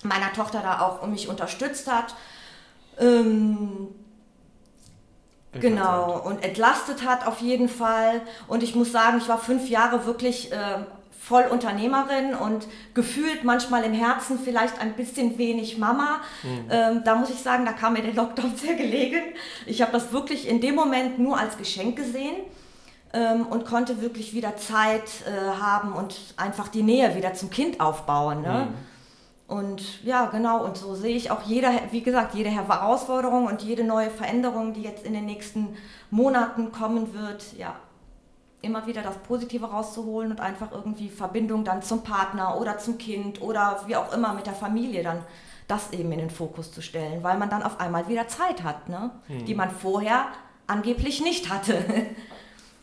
meiner 0.03 0.31
Tochter 0.33 0.61
da 0.61 0.81
auch 0.81 1.05
mich 1.07 1.27
unterstützt 1.27 1.91
hat. 1.91 2.15
Ähm, 2.99 3.89
genau, 5.53 6.19
und 6.19 6.43
entlastet 6.43 7.05
hat 7.05 7.27
auf 7.27 7.41
jeden 7.41 7.69
Fall. 7.69 8.21
Und 8.47 8.63
ich 8.63 8.75
muss 8.75 8.91
sagen, 8.91 9.17
ich 9.17 9.27
war 9.27 9.37
fünf 9.37 9.69
Jahre 9.69 10.05
wirklich 10.05 10.51
äh, 10.51 10.79
voll 11.19 11.43
Unternehmerin 11.43 12.35
und 12.35 12.67
gefühlt 12.93 13.43
manchmal 13.43 13.83
im 13.83 13.93
Herzen 13.93 14.39
vielleicht 14.39 14.79
ein 14.79 14.93
bisschen 14.93 15.37
wenig 15.37 15.77
Mama. 15.77 16.21
Mhm. 16.43 16.69
Ähm, 16.69 17.01
da 17.03 17.15
muss 17.15 17.29
ich 17.29 17.39
sagen, 17.39 17.65
da 17.65 17.73
kam 17.73 17.93
mir 17.93 18.01
der 18.01 18.13
Lockdown 18.13 18.55
sehr 18.55 18.75
gelegen. 18.75 19.21
Ich 19.65 19.81
habe 19.81 19.91
das 19.91 20.13
wirklich 20.13 20.47
in 20.47 20.61
dem 20.61 20.75
Moment 20.75 21.19
nur 21.19 21.37
als 21.37 21.57
Geschenk 21.57 21.97
gesehen 21.97 22.35
ähm, 23.17 23.47
und 23.47 23.65
konnte 23.65 24.01
wirklich 24.01 24.33
wieder 24.33 24.55
Zeit 24.57 25.23
äh, 25.25 25.59
haben 25.59 25.93
und 25.93 26.15
einfach 26.37 26.67
die 26.67 26.83
Nähe 26.83 27.15
wieder 27.15 27.33
zum 27.33 27.49
Kind 27.49 27.79
aufbauen. 27.79 28.41
Ne? 28.43 28.67
Mhm. 28.69 29.55
Und 29.55 30.03
ja, 30.03 30.25
genau, 30.25 30.63
und 30.63 30.77
so 30.77 30.93
sehe 30.93 31.15
ich 31.15 31.31
auch 31.31 31.41
jede, 31.43 31.69
wie 31.91 32.01
gesagt, 32.01 32.35
jede 32.35 32.49
Herausforderung 32.49 33.47
und 33.47 33.61
jede 33.61 33.83
neue 33.83 34.09
Veränderung, 34.09 34.73
die 34.73 34.81
jetzt 34.81 35.05
in 35.05 35.13
den 35.13 35.25
nächsten 35.25 35.69
Monaten 36.11 36.71
kommen 36.71 37.13
wird, 37.13 37.57
ja, 37.57 37.75
immer 38.61 38.85
wieder 38.87 39.01
das 39.01 39.17
Positive 39.19 39.65
rauszuholen 39.65 40.31
und 40.31 40.41
einfach 40.41 40.71
irgendwie 40.71 41.09
Verbindung 41.09 41.63
dann 41.63 41.81
zum 41.81 42.03
Partner 42.03 42.59
oder 42.59 42.77
zum 42.77 42.97
Kind 42.97 43.41
oder 43.41 43.81
wie 43.85 43.95
auch 43.95 44.11
immer 44.13 44.33
mit 44.33 44.47
der 44.47 44.53
Familie 44.53 45.03
dann 45.03 45.23
das 45.67 45.93
eben 45.93 46.11
in 46.11 46.19
den 46.19 46.29
Fokus 46.29 46.71
zu 46.71 46.81
stellen, 46.81 47.23
weil 47.23 47.37
man 47.37 47.49
dann 47.49 47.63
auf 47.63 47.79
einmal 47.79 48.07
wieder 48.09 48.27
Zeit 48.27 48.63
hat, 48.63 48.89
ne? 48.89 49.11
Hm. 49.27 49.45
die 49.45 49.55
man 49.55 49.69
vorher 49.69 50.25
angeblich 50.65 51.21
nicht 51.21 51.49
hatte. 51.49 51.77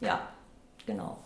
ja, 0.05 0.21
genau. 0.87 1.19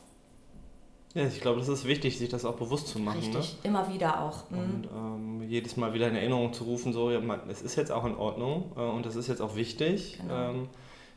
Ja, 1.14 1.27
ich 1.27 1.41
glaube, 1.41 1.59
das 1.59 1.69
ist 1.69 1.85
wichtig, 1.85 2.19
sich 2.19 2.29
das 2.29 2.45
auch 2.45 2.57
bewusst 2.57 2.88
zu 2.88 2.99
machen. 2.99 3.19
Richtig, 3.19 3.55
ne? 3.55 3.59
immer 3.69 3.93
wieder 3.93 4.23
auch. 4.23 4.51
Mhm. 4.51 4.59
Und 4.59 4.88
ähm, 4.95 5.49
jedes 5.49 5.77
Mal 5.77 5.95
wieder 5.95 6.09
in 6.09 6.14
Erinnerung 6.14 6.53
zu 6.53 6.64
rufen, 6.64 6.93
so, 6.93 7.11
ja, 7.11 7.21
man, 7.21 7.41
es 7.49 7.62
ist 7.62 7.77
jetzt 7.77 7.91
auch 7.91 8.05
in 8.05 8.14
Ordnung 8.14 8.73
äh, 8.77 8.81
und 8.81 9.07
das 9.07 9.17
ist 9.17 9.27
jetzt 9.27 9.41
auch 9.41 9.57
wichtig. 9.57 10.19
Genau. 10.21 10.51
Ähm, 10.51 10.69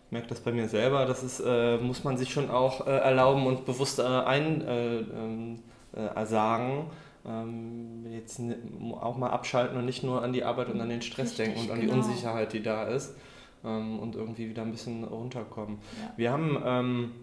ich 0.06 0.12
merke 0.12 0.28
das 0.28 0.40
bei 0.40 0.52
mir 0.52 0.68
selber, 0.68 1.06
das 1.06 1.24
ist, 1.24 1.42
äh, 1.46 1.78
muss 1.78 2.04
man 2.04 2.18
sich 2.18 2.32
schon 2.34 2.50
auch 2.50 2.88
äh, 2.88 2.90
erlauben 2.90 3.46
und 3.46 3.66
bewusst 3.66 4.00
äh, 4.00 4.04
ein 4.04 4.62
äh, 4.62 4.98
ähm, 4.98 5.60
äh, 5.94 6.26
sagen. 6.26 6.90
Ähm, 7.24 8.12
jetzt 8.12 8.42
auch 9.00 9.18
mal 9.18 9.30
abschalten 9.30 9.78
und 9.78 9.86
nicht 9.86 10.04
nur 10.04 10.24
an 10.24 10.34
die 10.34 10.44
Arbeit 10.44 10.70
und 10.70 10.82
an 10.82 10.90
den 10.90 11.02
Stress 11.02 11.38
Richtig, 11.38 11.46
denken 11.46 11.60
und 11.62 11.72
an 11.72 11.80
genau. 11.80 11.94
die 11.94 12.00
Unsicherheit, 12.00 12.54
die 12.54 12.64
da 12.64 12.86
ist. 12.86 13.16
Ähm, 13.64 14.00
und 14.00 14.16
irgendwie 14.16 14.50
wieder 14.50 14.64
ein 14.64 14.72
bisschen 14.72 15.04
runterkommen. 15.04 15.78
Ja. 16.02 16.14
Wir 16.18 16.32
haben 16.32 17.14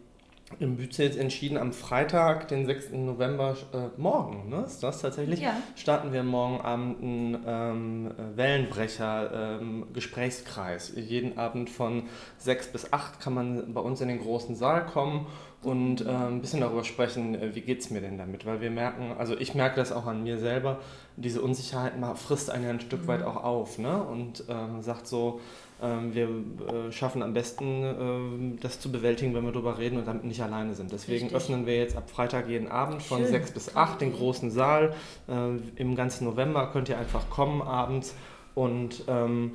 ähm, 0.52 0.56
im 0.60 0.76
Bütze 0.76 1.04
entschieden, 1.04 1.58
am 1.58 1.72
Freitag, 1.72 2.46
den 2.48 2.66
6. 2.66 2.90
November, 2.92 3.56
äh, 3.72 3.88
morgen, 3.96 4.48
ne, 4.48 4.64
ist 4.66 4.82
das 4.82 5.00
tatsächlich, 5.00 5.40
ja. 5.40 5.56
starten 5.76 6.12
wir 6.12 6.22
morgen 6.22 6.60
Abend 6.60 7.02
einen 7.02 7.38
ähm, 7.46 8.10
Wellenbrecher-Gesprächskreis. 8.34 10.96
Ähm, 10.96 11.04
Jeden 11.04 11.38
Abend 11.38 11.70
von 11.70 12.04
6 12.38 12.68
bis 12.68 12.92
8 12.92 13.20
kann 13.20 13.34
man 13.34 13.72
bei 13.72 13.80
uns 13.80 14.00
in 14.00 14.08
den 14.08 14.20
großen 14.20 14.56
Saal 14.56 14.86
kommen 14.86 15.26
und 15.62 16.06
äh, 16.06 16.08
ein 16.08 16.40
bisschen 16.40 16.60
darüber 16.60 16.84
sprechen, 16.84 17.34
äh, 17.34 17.54
wie 17.54 17.62
geht 17.62 17.80
es 17.80 17.90
mir 17.90 18.00
denn 18.00 18.16
damit, 18.16 18.46
weil 18.46 18.60
wir 18.60 18.70
merken, 18.70 19.12
also 19.18 19.36
ich 19.36 19.54
merke 19.54 19.76
das 19.76 19.92
auch 19.92 20.06
an 20.06 20.22
mir 20.22 20.38
selber, 20.38 20.78
diese 21.16 21.42
Unsicherheit 21.42 21.98
mal 21.98 22.14
frisst 22.14 22.50
einen 22.50 22.64
ja 22.64 22.70
ein 22.70 22.80
Stück 22.80 23.02
mhm. 23.02 23.08
weit 23.08 23.22
auch 23.22 23.42
auf 23.42 23.78
ne? 23.78 24.02
und 24.02 24.48
äh, 24.48 24.80
sagt 24.80 25.08
so, 25.08 25.40
ähm, 25.40 25.67
wir 25.80 26.28
äh, 26.28 26.92
schaffen 26.92 27.22
am 27.22 27.34
besten, 27.34 27.84
ähm, 27.84 28.58
das 28.60 28.80
zu 28.80 28.90
bewältigen, 28.90 29.34
wenn 29.34 29.44
wir 29.44 29.52
darüber 29.52 29.78
reden 29.78 29.96
und 29.96 30.08
damit 30.08 30.24
nicht 30.24 30.42
alleine 30.42 30.74
sind. 30.74 30.90
Deswegen 30.90 31.26
Richtig. 31.26 31.36
öffnen 31.36 31.66
wir 31.66 31.76
jetzt 31.76 31.96
ab 31.96 32.10
Freitag 32.10 32.48
jeden 32.48 32.68
Abend 32.68 33.02
von 33.02 33.18
Schön. 33.18 33.28
6 33.28 33.52
bis 33.52 33.76
8 33.76 34.00
den 34.00 34.12
großen 34.12 34.50
Saal. 34.50 34.94
Äh, 35.28 35.56
Im 35.76 35.94
ganzen 35.94 36.24
November 36.24 36.70
könnt 36.72 36.88
ihr 36.88 36.98
einfach 36.98 37.30
kommen 37.30 37.62
abends 37.62 38.14
und 38.56 39.04
ähm, 39.06 39.52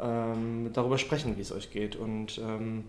ähm, 0.00 0.70
darüber 0.72 0.98
sprechen, 0.98 1.36
wie 1.36 1.40
es 1.40 1.50
euch 1.50 1.72
geht. 1.72 1.96
Und 1.96 2.38
ähm, 2.38 2.84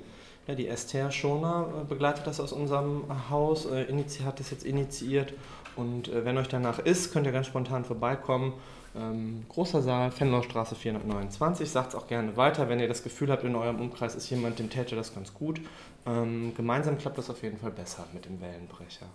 ja, 0.47 0.53
die 0.53 0.67
Esther 0.67 1.11
Schoner 1.11 1.67
äh, 1.81 1.85
begleitet 1.85 2.27
das 2.27 2.39
aus 2.39 2.53
unserem 2.53 3.05
Haus, 3.31 3.65
äh, 3.65 3.87
hat 4.23 4.39
das 4.39 4.51
jetzt 4.51 4.63
initiiert. 4.63 5.33
Und 5.75 6.07
äh, 6.07 6.23
wenn 6.23 6.37
euch 6.37 6.47
danach 6.47 6.77
ist, 6.77 7.11
könnt 7.11 7.25
ihr 7.25 7.33
ganz 7.33 7.47
spontan 7.47 7.83
vorbeikommen 7.83 8.53
ähm, 8.97 9.45
großer 9.49 9.81
Saal, 9.81 10.11
Fenloerstraße 10.11 10.75
429. 10.75 11.69
Sagt 11.69 11.89
es 11.89 11.95
auch 11.95 12.07
gerne 12.07 12.37
weiter, 12.37 12.69
wenn 12.69 12.79
ihr 12.79 12.87
das 12.87 13.03
Gefühl 13.03 13.31
habt, 13.31 13.43
in 13.43 13.55
eurem 13.55 13.79
Umkreis 13.79 14.15
ist 14.15 14.29
jemand, 14.29 14.59
dem 14.59 14.69
täte 14.69 14.95
das 14.95 15.13
ganz 15.13 15.33
gut. 15.33 15.59
Ähm, 16.05 16.53
gemeinsam 16.55 16.97
klappt 16.97 17.17
das 17.17 17.29
auf 17.29 17.41
jeden 17.43 17.57
Fall 17.57 17.71
besser 17.71 18.05
mit 18.13 18.25
dem 18.25 18.39
Wellenbrecher. 18.41 19.07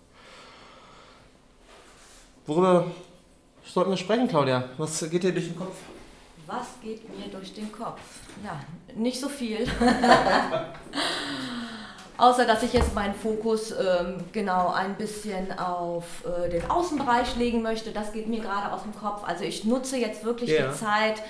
Worüber 2.45 2.85
sollten 3.65 3.91
wir 3.91 3.97
sprechen, 3.97 4.27
Claudia? 4.27 4.69
Was 4.77 5.09
geht 5.09 5.23
dir 5.23 5.31
durch 5.31 5.47
den 5.47 5.57
Kopf? 5.57 5.75
Was 6.47 6.67
geht 6.81 7.07
mir 7.17 7.27
durch 7.31 7.53
den 7.53 7.71
Kopf? 7.71 8.01
Ja, 8.43 8.59
nicht 8.95 9.19
so 9.19 9.29
viel. 9.29 9.65
Außer 12.21 12.45
dass 12.45 12.61
ich 12.61 12.71
jetzt 12.71 12.93
meinen 12.93 13.15
Fokus 13.15 13.71
ähm, 13.71 14.17
genau 14.31 14.71
ein 14.71 14.93
bisschen 14.93 15.57
auf 15.57 16.03
äh, 16.23 16.49
den 16.49 16.69
Außenbereich 16.69 17.35
legen 17.35 17.63
möchte. 17.63 17.89
Das 17.89 18.13
geht 18.13 18.27
mir 18.27 18.41
gerade 18.41 18.71
aus 18.71 18.83
dem 18.83 18.95
Kopf. 18.95 19.23
Also 19.25 19.43
ich 19.43 19.65
nutze 19.65 19.97
jetzt 19.97 20.23
wirklich 20.23 20.51
ja. 20.51 20.67
die 20.67 20.75
Zeit, 20.75 21.23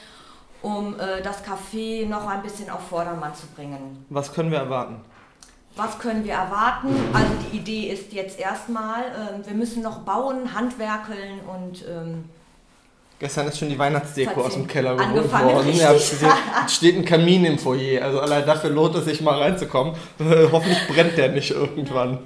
um 0.62 1.00
äh, 1.00 1.22
das 1.22 1.46
Café 1.46 2.06
noch 2.06 2.28
ein 2.28 2.42
bisschen 2.42 2.70
auf 2.70 2.82
Vordermann 2.90 3.34
zu 3.34 3.48
bringen. 3.56 4.06
Was 4.10 4.34
können 4.34 4.52
wir 4.52 4.58
erwarten? 4.58 5.00
Was 5.78 5.98
können 5.98 6.26
wir 6.26 6.34
erwarten? 6.34 6.94
Also 7.14 7.32
die 7.50 7.56
Idee 7.56 7.88
ist 7.88 8.12
jetzt 8.12 8.38
erstmal, 8.38 9.04
äh, 9.04 9.48
wir 9.48 9.54
müssen 9.54 9.82
noch 9.82 10.00
bauen, 10.00 10.54
handwerkeln 10.54 11.40
und 11.48 11.86
ähm, 11.88 12.26
Gestern 13.22 13.50
ist 13.50 13.60
schon 13.60 13.70
die 13.70 13.78
Weihnachtsdeko 13.78 14.42
aus 14.42 14.56
dem 14.56 14.66
Keller 14.66 14.96
geholt 14.96 15.32
worden. 15.32 15.74
Ja, 15.76 15.94
es 15.94 16.74
steht 16.74 16.98
ein 16.98 17.06
Kamin 17.06 17.46
im 17.46 17.60
Foyer. 17.60 18.04
Also 18.04 18.20
allein 18.20 18.44
dafür 18.48 18.72
lohnt 18.72 18.96
es 18.96 19.06
sich 19.06 19.22
mal 19.22 19.38
reinzukommen. 19.38 19.94
Hoffentlich 20.52 20.88
brennt 20.88 21.16
der 21.20 21.30
nicht 21.30 21.52
irgendwann. 21.52 22.26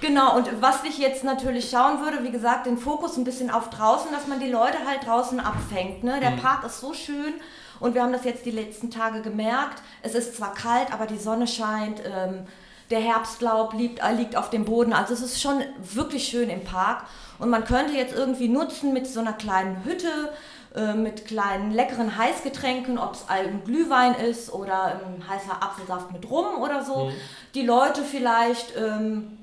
Genau, 0.00 0.36
und 0.36 0.48
was 0.60 0.84
ich 0.84 0.98
jetzt 0.98 1.24
natürlich 1.24 1.70
schauen 1.70 2.02
würde, 2.02 2.22
wie 2.22 2.30
gesagt, 2.30 2.66
den 2.66 2.78
Fokus 2.78 3.16
ein 3.16 3.24
bisschen 3.24 3.50
auf 3.50 3.68
draußen, 3.70 4.12
dass 4.12 4.28
man 4.28 4.38
die 4.38 4.48
Leute 4.48 4.78
halt 4.86 5.04
draußen 5.04 5.40
abfängt. 5.40 6.04
Ne? 6.04 6.20
Der 6.20 6.30
mhm. 6.30 6.36
Park 6.38 6.64
ist 6.64 6.78
so 6.78 6.94
schön 6.94 7.34
und 7.80 7.96
wir 7.96 8.04
haben 8.04 8.12
das 8.12 8.22
jetzt 8.22 8.46
die 8.46 8.52
letzten 8.52 8.92
Tage 8.92 9.22
gemerkt. 9.22 9.82
Es 10.02 10.14
ist 10.14 10.36
zwar 10.36 10.54
kalt, 10.54 10.92
aber 10.92 11.06
die 11.06 11.18
Sonne 11.18 11.48
scheint. 11.48 12.00
Ähm, 12.04 12.46
der 12.90 13.00
Herbstlaub 13.00 13.74
liegt, 13.74 14.02
äh, 14.02 14.12
liegt 14.12 14.36
auf 14.36 14.50
dem 14.50 14.64
Boden. 14.64 14.92
Also 14.92 15.14
es 15.14 15.20
ist 15.20 15.40
schon 15.40 15.62
wirklich 15.78 16.28
schön 16.28 16.50
im 16.50 16.64
Park. 16.64 17.04
Und 17.38 17.48
man 17.48 17.64
könnte 17.64 17.94
jetzt 17.94 18.14
irgendwie 18.14 18.48
nutzen 18.48 18.92
mit 18.92 19.06
so 19.06 19.20
einer 19.20 19.32
kleinen 19.32 19.84
Hütte, 19.84 20.32
äh, 20.74 20.94
mit 20.94 21.26
kleinen 21.26 21.72
leckeren 21.72 22.16
Heißgetränken, 22.16 22.98
ob 22.98 23.14
es 23.14 23.24
ein 23.28 23.64
Glühwein 23.64 24.14
ist 24.14 24.52
oder 24.52 25.00
ein 25.04 25.28
heißer 25.28 25.62
Apfelsaft 25.62 26.12
mit 26.12 26.28
Rum 26.30 26.60
oder 26.60 26.84
so, 26.84 27.06
mhm. 27.06 27.12
die 27.54 27.62
Leute 27.62 28.02
vielleicht 28.02 28.76
ähm, 28.76 29.38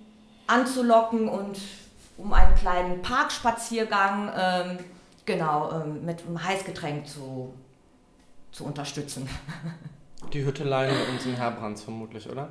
anzulocken 0.45 1.27
und 1.27 1.57
um 2.17 2.33
einen 2.33 2.55
kleinen 2.55 3.01
Parkspaziergang 3.01 4.31
ähm, 4.37 4.77
genau 5.25 5.71
ähm, 5.71 6.05
mit 6.05 6.25
einem 6.25 6.43
Heißgetränk 6.43 7.07
zu, 7.07 7.53
zu 8.51 8.65
unterstützen. 8.65 9.29
Die 10.33 10.43
Hütte 10.43 10.63
leihen 10.63 10.97
wir 10.97 11.13
uns 11.13 11.25
in 11.25 11.35
Herbrands 11.35 11.83
vermutlich, 11.83 12.27
oder? 12.29 12.49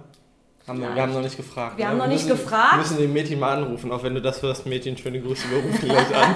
Haben 0.67 0.81
wir, 0.81 0.95
wir, 0.95 1.03
haben 1.03 1.13
noch 1.13 1.23
nicht 1.23 1.37
gefragt. 1.37 1.79
Wir 1.79 1.85
ne? 1.85 1.91
haben 1.93 1.99
noch 1.99 2.09
nicht 2.09 2.27
müssen, 2.27 2.43
gefragt. 2.43 2.73
Wir 2.73 2.79
müssen 2.79 2.99
den 2.99 3.13
Mädchen 3.13 3.39
mal 3.39 3.57
anrufen, 3.57 3.93
auch 3.93 4.03
wenn 4.03 4.15
du 4.15 4.21
das 4.21 4.43
hörst, 4.43 4.67
Mädchen, 4.67 4.97
schöne 4.97 5.21
Grüße, 5.21 5.49
wir 5.49 5.59
rufen 5.59 5.89
gleich 5.89 6.17
an. 6.17 6.35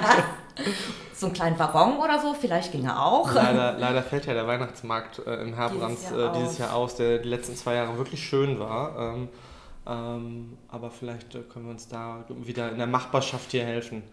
so 1.14 1.26
einen 1.26 1.34
kleinen 1.34 1.58
Waggon 1.58 1.98
oder 1.98 2.20
so, 2.20 2.34
vielleicht 2.34 2.70
ging 2.70 2.84
er 2.84 3.04
auch. 3.04 3.32
Leider, 3.34 3.76
leider 3.76 4.02
fällt 4.02 4.26
ja 4.26 4.34
der 4.34 4.46
Weihnachtsmarkt 4.46 5.26
äh, 5.26 5.42
in 5.42 5.54
Herbrands 5.54 6.02
dieses, 6.02 6.16
Jahr, 6.16 6.34
äh, 6.34 6.38
dieses 6.38 6.58
Jahr 6.58 6.74
aus, 6.74 6.94
der 6.94 7.18
die 7.18 7.28
letzten 7.28 7.56
zwei 7.56 7.74
Jahre 7.74 7.98
wirklich 7.98 8.22
schön 8.24 8.60
war. 8.60 9.14
Ähm, 9.14 9.28
ähm, 9.86 10.58
aber 10.68 10.90
vielleicht 10.90 11.34
äh, 11.34 11.40
können 11.40 11.64
wir 11.64 11.72
uns 11.72 11.88
da 11.88 12.24
wieder 12.28 12.70
in 12.70 12.78
der 12.78 12.86
Machbarschaft 12.86 13.50
hier 13.50 13.64
helfen. 13.64 14.04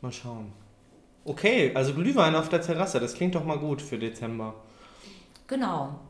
Mal 0.00 0.12
schauen. 0.12 0.52
Okay, 1.24 1.70
also 1.74 1.94
Glühwein 1.94 2.34
auf 2.34 2.48
der 2.48 2.60
Terrasse, 2.60 2.98
das 2.98 3.14
klingt 3.14 3.36
doch 3.36 3.44
mal 3.44 3.58
gut 3.58 3.80
für 3.80 3.96
Dezember. 3.96 4.54
Genau. 5.46 6.00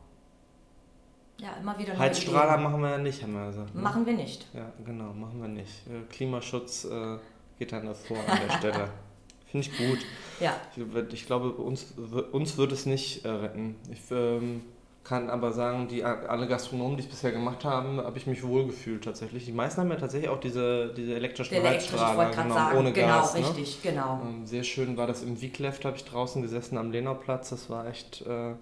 Ja, 1.43 1.57
immer 1.59 1.77
wieder 1.77 1.99
Heizstrahler 1.99 2.57
machen 2.57 2.81
wir 2.81 2.91
ja 2.91 2.97
nicht, 2.97 3.21
haben 3.21 3.33
wir 3.33 3.47
gesagt. 3.47 3.75
Ne? 3.75 3.81
Machen 3.81 4.05
wir 4.05 4.13
nicht. 4.13 4.47
Ja, 4.53 4.71
genau, 4.85 5.11
machen 5.13 5.41
wir 5.41 5.49
nicht. 5.49 5.85
Äh, 5.87 6.09
Klimaschutz 6.09 6.85
äh, 6.85 7.17
geht 7.59 7.73
dann 7.73 7.85
davor 7.85 8.17
an 8.17 8.39
der 8.47 8.53
Stelle. 8.55 8.89
Finde 9.51 9.67
ich 9.67 9.77
gut. 9.77 9.99
Ja. 10.39 10.55
Ich, 10.73 11.13
ich, 11.13 11.25
glaube, 11.25 11.49
uns, 11.51 11.93
uns 12.31 12.57
wird 12.57 12.71
es 12.71 12.85
nicht 12.85 13.25
äh, 13.25 13.29
retten. 13.29 13.75
Ich 13.91 13.99
ähm, 14.09 14.61
kann 15.03 15.29
aber 15.29 15.51
sagen, 15.51 15.89
die 15.89 16.05
alle 16.05 16.47
Gastronomen, 16.47 16.95
die 16.95 17.03
es 17.03 17.09
bisher 17.09 17.33
gemacht 17.33 17.65
haben, 17.65 17.97
habe 17.97 18.17
ich 18.17 18.25
mich 18.25 18.41
wohlgefühlt 18.41 19.03
tatsächlich. 19.03 19.43
Die 19.43 19.51
meisten 19.51 19.81
haben 19.81 19.89
ja 19.89 19.97
tatsächlich 19.97 20.29
auch 20.29 20.39
diese, 20.39 20.93
diese 20.95 21.13
elektrischen 21.13 21.55
Der 21.55 21.63
Heizstrahler, 21.63 22.31
genau, 22.31 22.53
sagen, 22.53 22.77
ohne 22.77 22.93
genau, 22.93 23.07
Gas. 23.07 23.33
Genau, 23.33 23.47
richtig, 23.49 23.83
genau. 23.83 24.21
Ähm, 24.23 24.47
sehr 24.47 24.63
schön 24.63 24.95
war 24.95 25.07
das 25.07 25.21
im 25.21 25.41
Wiegleft, 25.41 25.83
habe 25.83 25.97
ich 25.97 26.05
draußen 26.05 26.41
gesessen 26.41 26.77
am 26.77 26.91
Lenauplatz. 26.91 27.49
Das 27.49 27.69
war 27.69 27.85
echt... 27.87 28.21
Äh, 28.21 28.53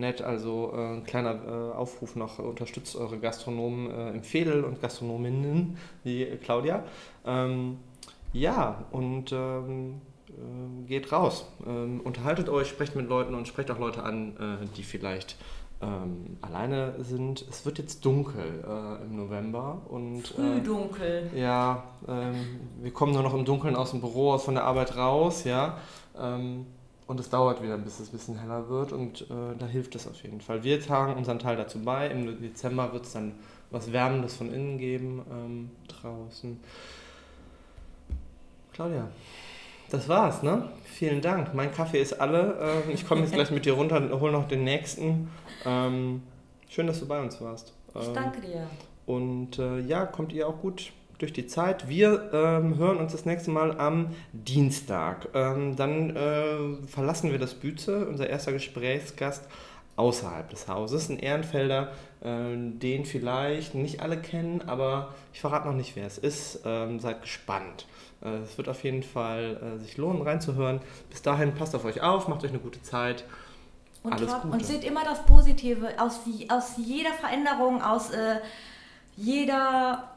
nett. 0.00 0.22
Also 0.22 0.72
äh, 0.74 0.94
ein 0.94 1.04
kleiner 1.04 1.34
äh, 1.34 1.76
Aufruf 1.76 2.16
noch, 2.16 2.38
unterstützt 2.38 2.96
eure 2.96 3.18
Gastronomen 3.18 3.90
äh, 3.90 4.10
im 4.10 4.22
Fädel 4.22 4.64
und 4.64 4.80
Gastronominnen 4.80 5.76
wie 6.02 6.24
Claudia. 6.42 6.82
Ähm, 7.24 7.78
ja, 8.32 8.84
und 8.90 9.32
ähm, 9.32 10.00
äh, 10.28 10.86
geht 10.86 11.12
raus. 11.12 11.46
Ähm, 11.66 12.00
unterhaltet 12.02 12.48
euch, 12.48 12.68
sprecht 12.68 12.96
mit 12.96 13.08
Leuten 13.08 13.34
und 13.34 13.48
sprecht 13.48 13.70
auch 13.70 13.78
Leute 13.78 14.02
an, 14.02 14.36
äh, 14.36 14.66
die 14.76 14.82
vielleicht 14.82 15.36
ähm, 15.82 16.36
alleine 16.40 16.94
sind. 16.98 17.44
Es 17.48 17.64
wird 17.64 17.78
jetzt 17.78 18.04
dunkel 18.04 18.64
äh, 18.66 19.04
im 19.04 19.16
November. 19.16 19.82
Und, 19.88 20.28
Früh 20.28 20.60
dunkel. 20.60 21.30
Ja, 21.34 21.84
ähm, 22.06 22.60
wir 22.80 22.92
kommen 22.92 23.12
nur 23.12 23.22
noch 23.22 23.34
im 23.34 23.44
Dunkeln 23.44 23.76
aus 23.76 23.90
dem 23.90 24.00
Büro, 24.00 24.36
von 24.38 24.54
der 24.54 24.64
Arbeit 24.64 24.96
raus, 24.96 25.44
ja. 25.44 25.78
Ähm, 27.10 27.16
und 27.16 27.20
es 27.20 27.28
dauert 27.28 27.62
wieder, 27.62 27.76
bis 27.76 28.00
es 28.00 28.08
ein 28.08 28.12
bisschen 28.12 28.38
heller 28.38 28.68
wird 28.68 28.92
und 28.92 29.22
äh, 29.22 29.56
da 29.58 29.66
hilft 29.66 29.94
es 29.94 30.06
auf 30.06 30.22
jeden 30.22 30.40
Fall. 30.40 30.62
Wir 30.62 30.80
tragen 30.80 31.14
unseren 31.14 31.38
Teil 31.38 31.56
dazu 31.56 31.80
bei. 31.80 32.08
Im 32.08 32.40
Dezember 32.40 32.92
wird 32.92 33.04
es 33.04 33.12
dann 33.12 33.32
was 33.70 33.92
Wärmendes 33.92 34.36
von 34.36 34.52
innen 34.52 34.78
geben 34.78 35.22
ähm, 35.30 35.70
draußen. 35.88 36.58
Claudia, 38.72 39.08
Das 39.90 40.08
war's, 40.08 40.42
ne? 40.42 40.70
Vielen 40.84 41.20
Dank. 41.20 41.54
Mein 41.54 41.72
Kaffee 41.72 42.00
ist 42.00 42.20
alle. 42.20 42.56
Ähm, 42.60 42.94
ich 42.94 43.06
komme 43.06 43.22
jetzt 43.22 43.32
gleich 43.34 43.50
mit 43.50 43.64
dir 43.64 43.74
runter 43.74 43.96
und 43.96 44.20
hole 44.20 44.32
noch 44.32 44.48
den 44.48 44.64
nächsten. 44.64 45.30
Ähm, 45.64 46.22
schön, 46.68 46.86
dass 46.86 47.00
du 47.00 47.06
bei 47.06 47.20
uns 47.20 47.40
warst. 47.40 47.74
Ich 48.00 48.08
danke 48.12 48.40
dir. 48.40 48.66
Und 49.06 49.58
äh, 49.58 49.80
ja, 49.80 50.06
kommt 50.06 50.32
ihr 50.32 50.46
auch 50.46 50.60
gut 50.60 50.92
durch 51.20 51.32
die 51.32 51.46
Zeit. 51.46 51.88
Wir 51.88 52.30
ähm, 52.32 52.78
hören 52.78 52.96
uns 52.96 53.12
das 53.12 53.26
nächste 53.26 53.50
Mal 53.50 53.78
am 53.78 54.14
Dienstag. 54.32 55.28
Ähm, 55.34 55.76
dann 55.76 56.16
äh, 56.16 56.86
verlassen 56.86 57.30
wir 57.30 57.38
das 57.38 57.54
Bütze, 57.54 58.06
unser 58.06 58.28
erster 58.28 58.52
Gesprächsgast 58.52 59.46
außerhalb 59.96 60.48
des 60.48 60.66
Hauses, 60.66 61.10
ein 61.10 61.18
Ehrenfelder, 61.18 61.92
äh, 62.22 62.56
den 62.56 63.04
vielleicht 63.04 63.74
nicht 63.74 64.00
alle 64.00 64.16
kennen, 64.16 64.62
aber 64.66 65.14
ich 65.34 65.40
verrate 65.40 65.68
noch 65.68 65.74
nicht, 65.74 65.94
wer 65.94 66.06
es 66.06 66.16
ist. 66.16 66.60
Ähm, 66.64 67.00
seid 67.00 67.20
gespannt. 67.20 67.86
Äh, 68.22 68.38
es 68.38 68.56
wird 68.56 68.68
auf 68.68 68.82
jeden 68.82 69.02
Fall 69.02 69.60
äh, 69.62 69.78
sich 69.78 69.98
lohnen, 69.98 70.22
reinzuhören. 70.22 70.80
Bis 71.10 71.20
dahin 71.20 71.54
passt 71.54 71.74
auf 71.74 71.84
euch 71.84 72.00
auf, 72.00 72.28
macht 72.28 72.44
euch 72.44 72.50
eine 72.50 72.60
gute 72.60 72.80
Zeit. 72.82 73.24
Und, 74.02 74.14
Alles 74.14 74.32
Gute. 74.32 74.54
und 74.54 74.64
seht 74.64 74.84
immer 74.84 75.04
das 75.04 75.26
Positive 75.26 75.88
aus, 75.98 76.20
aus 76.48 76.72
jeder 76.78 77.12
Veränderung, 77.12 77.82
aus 77.82 78.08
äh, 78.10 78.36
jeder 79.16 80.09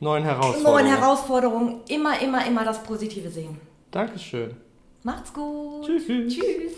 neuen 0.00 0.24
Herausforderungen. 0.24 0.64
Neuen 0.64 0.86
Herausforderungen 0.86 1.80
immer, 1.88 2.20
immer, 2.20 2.46
immer 2.46 2.64
das 2.64 2.82
Positive 2.82 3.30
sehen. 3.30 3.60
Dankeschön. 3.90 4.56
Macht's 5.02 5.32
gut. 5.32 5.86
Tschüss. 5.86 6.06
Tschüss. 6.06 6.72